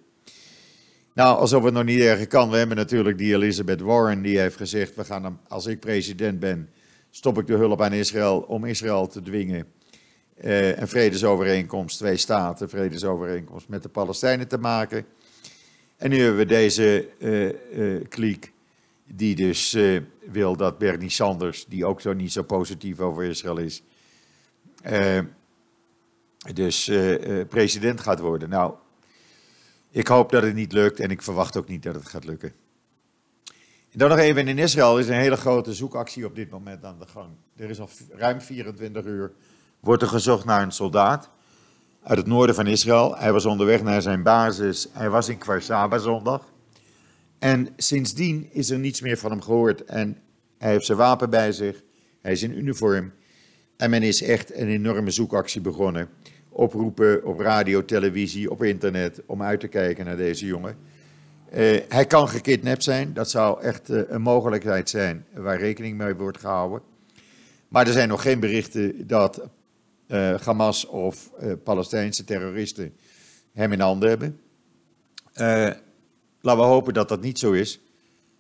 Nou, 1.15 1.39
alsof 1.39 1.65
het 1.65 1.75
nog 1.75 1.85
niet 1.85 2.01
erg 2.01 2.27
kan. 2.27 2.51
We 2.51 2.57
hebben 2.57 2.77
natuurlijk 2.77 3.19
die 3.19 3.35
Elizabeth 3.35 3.81
Warren, 3.81 4.23
die 4.23 4.39
heeft 4.39 4.57
gezegd: 4.57 4.95
we 4.95 5.05
gaan, 5.05 5.41
als 5.49 5.67
ik 5.67 5.81
president 5.81 6.41
ben, 6.41 6.69
stop 7.11 7.39
ik 7.39 7.47
de 7.47 7.55
hulp 7.55 7.83
aan 7.83 7.93
Israël 7.93 8.39
om 8.41 8.65
Israël 8.65 9.07
te 9.07 9.23
dwingen 9.23 9.67
een 10.37 10.89
vredesovereenkomst, 10.89 11.99
twee 11.99 12.17
staten, 12.17 12.69
vredesovereenkomst 12.69 13.69
met 13.69 13.83
de 13.83 13.89
Palestijnen 13.89 14.49
te 14.49 14.59
maken. 14.59 15.07
En 15.97 16.11
nu 16.11 16.19
hebben 16.19 16.37
we 16.37 16.47
deze 16.47 17.09
uh, 17.19 17.53
uh, 17.79 18.05
kliek 18.09 18.53
die 19.07 19.35
dus 19.35 19.77
wil 20.31 20.57
dat 20.57 20.79
Bernie 20.79 21.11
Sanders, 21.11 21.67
die 21.67 21.87
ook 21.87 22.01
zo 22.01 22.13
niet 22.13 22.33
zo 22.33 22.43
positief 22.43 23.01
over 23.01 23.25
Israël 23.25 23.59
is, 23.59 23.83
dus 26.55 26.91
president 27.49 28.01
gaat 28.01 28.21
worden. 28.21 28.49
Nou, 28.49 28.75
ik 29.91 30.09
hoop 30.09 30.31
dat 30.31 30.43
het 30.43 30.55
niet 30.55 30.73
lukt 30.73 31.01
en 31.01 31.11
ik 31.11 31.23
verwacht 31.23 31.57
ook 31.57 31.69
niet 31.69 31.83
dat 31.83 31.95
het 31.95 32.07
gaat 32.09 32.25
lukken. 32.25 32.53
En 33.93 33.99
dan 33.99 34.09
nog 34.09 34.19
even 34.19 34.49
in 34.49 34.59
Israël 34.59 34.99
is 34.99 35.09
een 35.09 35.15
hele 35.15 35.37
grote 35.37 35.75
zoekactie 35.75 36.27
op 36.27 36.35
dit 36.35 36.51
moment 36.51 36.85
aan 36.85 36.99
de 36.99 37.07
gang. 37.07 37.29
Er 37.57 37.71
is 37.71 37.81
al 37.81 37.89
ruim 38.11 38.41
24 38.41 39.05
uur 39.05 39.33
wordt 39.83 40.03
er 40.03 40.09
gezocht 40.09 40.45
naar 40.45 40.63
een 40.63 40.73
soldaat 40.73 41.31
uit 42.03 42.19
het 42.19 42.27
noorden 42.27 42.55
van 42.55 42.67
Israël. 42.67 43.17
Hij 43.17 43.33
was 43.33 43.47
onderweg 43.47 43.83
naar 43.83 44.03
zijn 44.03 44.23
basis. 44.23 44.89
Hij 44.93 45.11
was 45.11 45.29
in 45.29 45.39
Kwarsaba 45.39 45.99
zondag. 45.99 46.53
En 47.39 47.69
sindsdien 47.77 48.49
is 48.53 48.71
er 48.71 48.79
niets 48.79 49.01
meer 49.01 49.19
van 49.19 49.31
hem 49.31 49.43
gehoord. 49.43 49.85
En 49.85 50.19
hij 50.59 50.71
heeft 50.71 50.87
zijn 50.87 50.99
wapen 50.99 51.31
bij 51.31 51.53
zich. 51.53 51.83
Hij 52.21 52.33
is 52.33 52.43
in 52.43 52.59
uniform. 52.59 53.13
En 53.77 53.91
men 53.91 54.03
is 54.03 54.23
echt 54.23 54.55
een 54.55 54.69
enorme 54.69 55.11
zoekactie 55.11 55.61
begonnen. 55.61 56.09
Oproepen 56.49 57.25
op 57.25 57.41
radio, 57.41 57.85
televisie, 57.85 58.51
op 58.51 58.63
internet 58.63 59.23
om 59.27 59.43
uit 59.43 59.61
te 59.61 59.69
kijken 59.69 60.05
naar 60.05 60.17
deze 60.17 60.47
jongen. 60.47 60.77
Uh, 61.55 61.81
hij 61.89 62.07
kan 62.07 62.29
gekidnapt 62.29 62.85
zijn. 62.85 63.15
Dat 63.15 63.31
zou 63.31 63.63
echt 63.63 63.91
uh, 63.91 64.01
een 64.09 64.23
mogelijkheid 64.23 64.91
zijn 64.91 65.27
waar 65.35 65.59
rekening 65.59 65.99
mee 65.99 66.15
wordt 66.15 66.39
gehouden. 66.39 66.83
Maar 67.69 67.87
er 67.87 67.93
zijn 67.93 68.09
nog 68.09 68.23
geen 68.23 68.41
berichten 68.41 69.07
dat 69.07 69.49
uh, 70.13 70.39
Hamas 70.39 70.87
of 70.87 71.31
uh, 71.43 71.53
Palestijnse 71.65 72.25
terroristen 72.25 72.97
hem 73.53 73.73
in 73.73 73.81
handen 73.81 74.09
hebben. 74.09 74.41
Uh, 75.35 75.71
laten 76.41 76.63
we 76.63 76.67
hopen 76.67 76.95
dat 76.95 77.09
dat 77.09 77.21
niet 77.21 77.39
zo 77.39 77.53
is. 77.53 77.81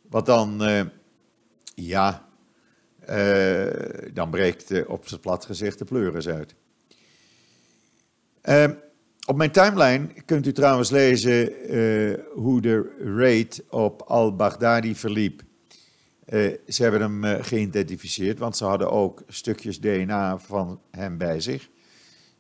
Want 0.09 0.27
dan, 0.27 0.63
ja, 1.75 2.29
dan 4.13 4.31
breekt 4.31 4.87
op 4.87 5.09
zijn 5.09 5.21
plat 5.21 5.45
gezegd 5.45 5.79
de 5.79 5.85
pleuris 5.85 6.29
uit. 6.29 6.55
op 9.27 9.37
mijn 9.37 9.51
timeline 9.51 10.09
kunt 10.25 10.47
u 10.47 10.53
trouwens 10.53 10.91
lezen 10.91 11.53
hoe 12.35 12.61
de 12.61 12.97
raid 13.17 13.65
op 13.71 14.03
al-Baghdadi 14.03 14.95
verliep. 14.95 15.43
Uh, 16.29 16.53
ze 16.69 16.83
hebben 16.83 17.01
hem 17.01 17.25
uh, 17.25 17.35
geïdentificeerd, 17.41 18.39
want 18.39 18.57
ze 18.57 18.65
hadden 18.65 18.91
ook 18.91 19.23
stukjes 19.29 19.81
DNA 19.81 20.39
van 20.39 20.81
hem 20.91 21.19
bij 21.19 21.41
zich. 21.41 21.69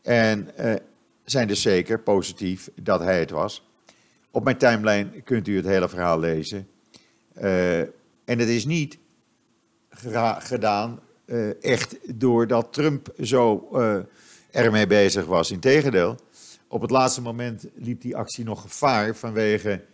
En 0.02 0.48
uh, 0.60 0.74
zijn 1.24 1.48
dus 1.48 1.62
zeker 1.62 2.00
positief 2.00 2.70
dat 2.74 3.00
hij 3.00 3.20
het 3.20 3.30
was. 3.30 3.70
Op 4.30 4.44
mijn 4.44 4.56
timeline 4.56 5.20
kunt 5.24 5.48
u 5.48 5.56
het 5.56 5.64
hele 5.64 5.88
verhaal 5.88 6.18
lezen. 6.18 6.68
en 8.24 8.38
het 8.38 8.48
is 8.48 8.64
niet 8.64 8.98
gedaan 10.38 11.00
echt 11.60 11.96
doordat 12.20 12.72
Trump 12.72 13.12
zo 13.20 13.70
ermee 14.50 14.86
bezig 14.86 15.24
was. 15.24 15.50
Integendeel, 15.50 16.16
op 16.68 16.80
het 16.80 16.90
laatste 16.90 17.22
moment 17.22 17.66
liep 17.74 18.00
die 18.00 18.16
actie 18.16 18.44
nog 18.44 18.60
gevaar 18.60 19.16
vanwege 19.16 19.84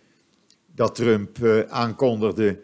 dat 0.74 0.94
Trump 0.94 1.38
aankondigde 1.68 2.58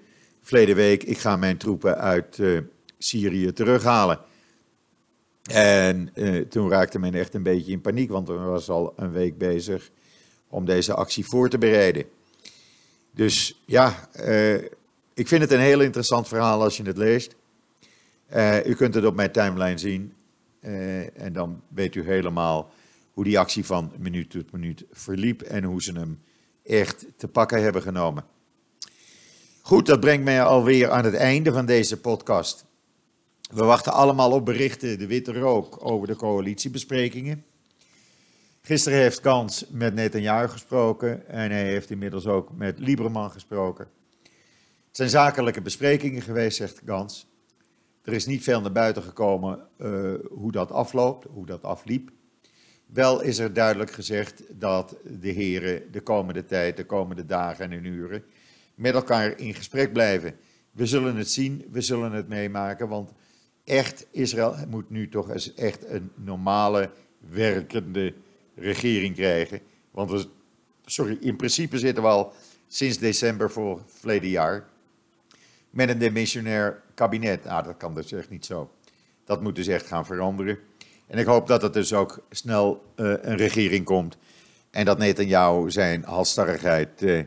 verleden 0.44 0.76
week, 0.76 1.02
ik 1.02 1.18
ga 1.18 1.36
mijn 1.36 1.56
troepen 1.56 1.98
uit 1.98 2.38
uh, 2.38 2.60
Syrië 2.98 3.52
terughalen. 3.52 4.18
En 5.50 6.10
uh, 6.14 6.40
toen 6.40 6.70
raakte 6.70 6.98
men 6.98 7.14
echt 7.14 7.34
een 7.34 7.42
beetje 7.42 7.72
in 7.72 7.80
paniek, 7.80 8.10
want 8.10 8.28
we 8.28 8.34
was 8.34 8.68
al 8.68 8.92
een 8.96 9.12
week 9.12 9.38
bezig 9.38 9.90
om 10.48 10.64
deze 10.64 10.94
actie 10.94 11.26
voor 11.26 11.48
te 11.48 11.58
bereiden. 11.58 12.04
Dus 13.10 13.62
ja, 13.66 14.08
uh, 14.20 14.54
ik 15.14 15.28
vind 15.28 15.42
het 15.42 15.50
een 15.50 15.60
heel 15.60 15.80
interessant 15.80 16.28
verhaal 16.28 16.62
als 16.62 16.76
je 16.76 16.82
het 16.82 16.96
leest. 16.96 17.34
u 18.66 18.74
kunt 18.74 18.94
het 18.94 19.04
op 19.04 19.14
mijn 19.14 19.32
timeline 19.32 19.78
zien. 19.78 20.12
en 21.14 21.32
dan 21.32 21.62
weet 21.68 21.94
u 21.94 22.04
helemaal 22.04 22.72
hoe 23.12 23.24
die 23.24 23.38
actie 23.38 23.64
van 23.64 23.92
minuut 23.98 24.30
tot 24.30 24.52
minuut 24.52 24.84
verliep 24.90 25.42
en 25.42 25.64
hoe 25.64 25.82
ze 25.82 25.92
hem 25.92 26.20
echt 26.62 27.06
te 27.16 27.28
pakken 27.28 27.62
hebben 27.62 27.82
genomen. 27.82 28.24
Goed, 29.66 29.86
dat 29.86 30.00
brengt 30.00 30.24
mij 30.24 30.42
alweer 30.42 30.90
aan 30.90 31.04
het 31.04 31.14
einde 31.14 31.52
van 31.52 31.66
deze 31.66 32.00
podcast. 32.00 32.64
We 33.52 33.64
wachten 33.64 33.92
allemaal 33.92 34.32
op 34.32 34.44
berichten, 34.44 34.98
de 34.98 35.06
witte 35.06 35.32
rook, 35.32 35.78
over 35.80 36.06
de 36.06 36.16
coalitiebesprekingen. 36.16 37.44
Gisteren 38.62 38.98
heeft 38.98 39.20
Kans 39.20 39.66
met 39.70 39.94
Netanyahu 39.94 40.48
gesproken 40.48 41.28
en 41.28 41.50
hij 41.50 41.64
heeft 41.64 41.90
inmiddels 41.90 42.26
ook 42.26 42.52
met 42.52 42.78
Lieberman 42.78 43.30
gesproken. 43.30 43.88
Het 44.86 44.96
zijn 44.96 45.08
zakelijke 45.08 45.60
besprekingen 45.60 46.22
geweest, 46.22 46.56
zegt 46.56 46.82
Gans. 46.86 47.26
Er 48.02 48.12
is 48.12 48.26
niet 48.26 48.42
veel 48.42 48.60
naar 48.60 48.72
buiten 48.72 49.02
gekomen 49.02 49.66
uh, 49.78 50.14
hoe 50.30 50.52
dat 50.52 50.70
afloopt, 50.70 51.26
hoe 51.30 51.46
dat 51.46 51.62
afliep. 51.62 52.10
Wel 52.86 53.20
is 53.20 53.38
er 53.38 53.52
duidelijk 53.52 53.90
gezegd 53.90 54.42
dat 54.48 54.96
de 55.20 55.30
heren 55.30 55.92
de 55.92 56.00
komende 56.00 56.44
tijd, 56.44 56.76
de 56.76 56.86
komende 56.86 57.26
dagen 57.26 57.72
en 57.72 57.84
uren 57.84 58.24
met 58.74 58.94
elkaar 58.94 59.38
in 59.38 59.54
gesprek 59.54 59.92
blijven. 59.92 60.36
We 60.70 60.86
zullen 60.86 61.16
het 61.16 61.30
zien, 61.30 61.64
we 61.70 61.80
zullen 61.80 62.12
het 62.12 62.28
meemaken, 62.28 62.88
want 62.88 63.12
echt, 63.64 64.06
Israël 64.10 64.56
moet 64.68 64.90
nu 64.90 65.08
toch 65.08 65.30
eens 65.30 65.54
echt 65.54 65.88
een 65.88 66.10
normale, 66.14 66.90
werkende 67.28 68.14
regering 68.54 69.14
krijgen. 69.14 69.60
Want 69.90 70.10
we, 70.10 70.26
sorry, 70.84 71.16
in 71.20 71.36
principe 71.36 71.78
zitten 71.78 72.02
we 72.02 72.08
al 72.08 72.32
sinds 72.68 72.98
december 72.98 73.50
voor 73.50 73.82
verleden 73.86 74.28
jaar 74.28 74.68
met 75.70 75.88
een 75.88 75.98
demissionair 75.98 76.82
kabinet. 76.94 77.44
Nou, 77.44 77.64
dat 77.64 77.76
kan 77.76 77.94
dus 77.94 78.12
echt 78.12 78.30
niet 78.30 78.44
zo. 78.44 78.70
Dat 79.24 79.42
moet 79.42 79.56
dus 79.56 79.66
echt 79.66 79.86
gaan 79.86 80.06
veranderen. 80.06 80.58
En 81.06 81.18
ik 81.18 81.26
hoop 81.26 81.46
dat 81.46 81.62
er 81.62 81.72
dus 81.72 81.92
ook 81.92 82.24
snel 82.30 82.84
uh, 82.96 83.14
een 83.20 83.36
regering 83.36 83.84
komt. 83.84 84.16
En 84.70 84.84
dat 84.84 84.98
Netanyahu 84.98 85.70
zijn 85.70 86.02
halstarrigheid 86.04 87.02
uh, 87.02 87.22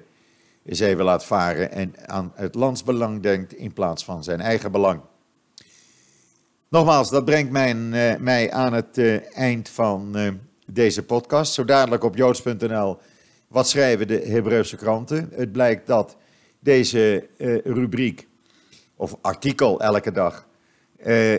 eens 0.67 0.79
even 0.79 1.03
laat 1.03 1.25
varen 1.25 1.71
en 1.71 1.93
aan 2.05 2.31
het 2.35 2.55
landsbelang 2.55 3.21
denkt 3.21 3.53
in 3.53 3.73
plaats 3.73 4.03
van 4.03 4.23
zijn 4.23 4.41
eigen 4.41 4.71
belang. 4.71 4.99
Nogmaals, 6.69 7.09
dat 7.09 7.25
brengt 7.25 7.51
mij, 7.51 7.75
uh, 7.75 8.19
mij 8.19 8.51
aan 8.51 8.73
het 8.73 8.97
uh, 8.97 9.37
eind 9.37 9.69
van 9.69 10.17
uh, 10.17 10.31
deze 10.65 11.03
podcast. 11.03 11.53
Zo 11.53 11.65
dadelijk 11.65 12.03
op 12.03 12.15
joods.nl, 12.15 12.97
wat 13.47 13.69
schrijven 13.69 14.07
de 14.07 14.19
Hebreeuwse 14.19 14.75
kranten? 14.75 15.29
Het 15.33 15.51
blijkt 15.51 15.87
dat 15.87 16.15
deze 16.59 17.27
rubriek, 17.63 18.27
of 18.95 19.15
artikel 19.21 19.81
elke 19.81 20.11
dag, 20.11 20.45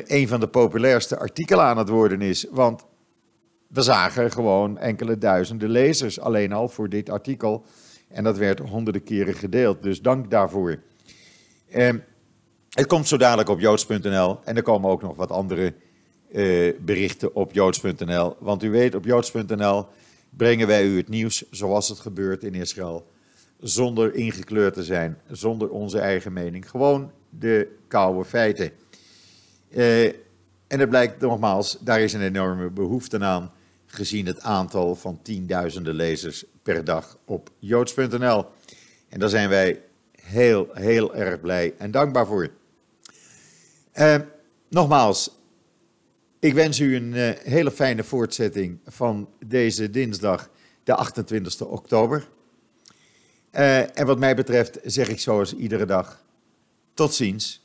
een 0.06 0.28
van 0.28 0.40
de 0.40 0.48
populairste 0.48 1.18
artikelen 1.18 1.64
aan 1.64 1.78
het 1.78 1.88
worden 1.88 2.22
is. 2.22 2.46
Want 2.50 2.84
we 3.66 3.82
zagen 3.82 4.30
gewoon 4.30 4.78
enkele 4.78 5.18
duizenden 5.18 5.70
lezers 5.70 6.20
alleen 6.20 6.52
al 6.52 6.68
voor 6.68 6.88
dit 6.88 7.10
artikel. 7.10 7.64
En 8.08 8.24
dat 8.24 8.36
werd 8.36 8.58
honderden 8.58 9.02
keren 9.02 9.34
gedeeld. 9.34 9.82
Dus 9.82 10.02
dank 10.02 10.30
daarvoor. 10.30 10.78
Eh, 11.68 11.94
het 12.70 12.86
komt 12.86 13.08
zo 13.08 13.16
dadelijk 13.16 13.48
op 13.48 13.60
joods.nl. 13.60 14.38
En 14.44 14.56
er 14.56 14.62
komen 14.62 14.90
ook 14.90 15.02
nog 15.02 15.16
wat 15.16 15.30
andere 15.30 15.74
eh, 16.32 16.72
berichten 16.80 17.34
op 17.34 17.52
joods.nl. 17.52 18.36
Want 18.38 18.62
u 18.62 18.70
weet, 18.70 18.94
op 18.94 19.04
joods.nl 19.04 19.86
brengen 20.30 20.66
wij 20.66 20.84
u 20.84 20.96
het 20.96 21.08
nieuws 21.08 21.44
zoals 21.50 21.88
het 21.88 21.98
gebeurt 21.98 22.42
in 22.42 22.54
Israël. 22.54 23.06
Zonder 23.60 24.14
ingekleurd 24.14 24.74
te 24.74 24.84
zijn, 24.84 25.18
zonder 25.30 25.70
onze 25.70 25.98
eigen 25.98 26.32
mening. 26.32 26.70
Gewoon 26.70 27.10
de 27.30 27.76
koude 27.88 28.24
feiten. 28.24 28.70
Uh, 29.70 30.04
en 30.66 30.80
het 30.80 30.88
blijkt 30.88 31.20
nogmaals, 31.20 31.78
daar 31.80 32.00
is 32.00 32.12
een 32.12 32.22
enorme 32.22 32.70
behoefte 32.70 33.18
aan 33.18 33.52
gezien 33.88 34.26
het 34.26 34.40
aantal 34.40 34.94
van 34.94 35.18
tienduizenden 35.22 35.94
lezers 35.94 36.44
per 36.62 36.84
dag 36.84 37.18
op 37.24 37.50
joods.nl. 37.58 38.46
En 39.08 39.18
daar 39.18 39.28
zijn 39.28 39.48
wij 39.48 39.82
heel, 40.20 40.68
heel 40.72 41.14
erg 41.14 41.40
blij 41.40 41.74
en 41.78 41.90
dankbaar 41.90 42.26
voor. 42.26 42.50
Uh, 43.94 44.16
nogmaals, 44.68 45.30
ik 46.38 46.54
wens 46.54 46.78
u 46.78 46.96
een 46.96 47.12
uh, 47.12 47.30
hele 47.42 47.70
fijne 47.70 48.04
voortzetting 48.04 48.78
van 48.86 49.28
deze 49.46 49.90
dinsdag, 49.90 50.48
de 50.84 50.94
28 50.94 51.60
oktober. 51.60 52.28
Uh, 53.52 53.98
en 53.98 54.06
wat 54.06 54.18
mij 54.18 54.36
betreft 54.36 54.78
zeg 54.84 55.08
ik 55.08 55.20
zoals 55.20 55.54
iedere 55.54 55.86
dag, 55.86 56.22
tot 56.94 57.14
ziens, 57.14 57.60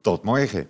tot 0.00 0.22
morgen. 0.22 0.68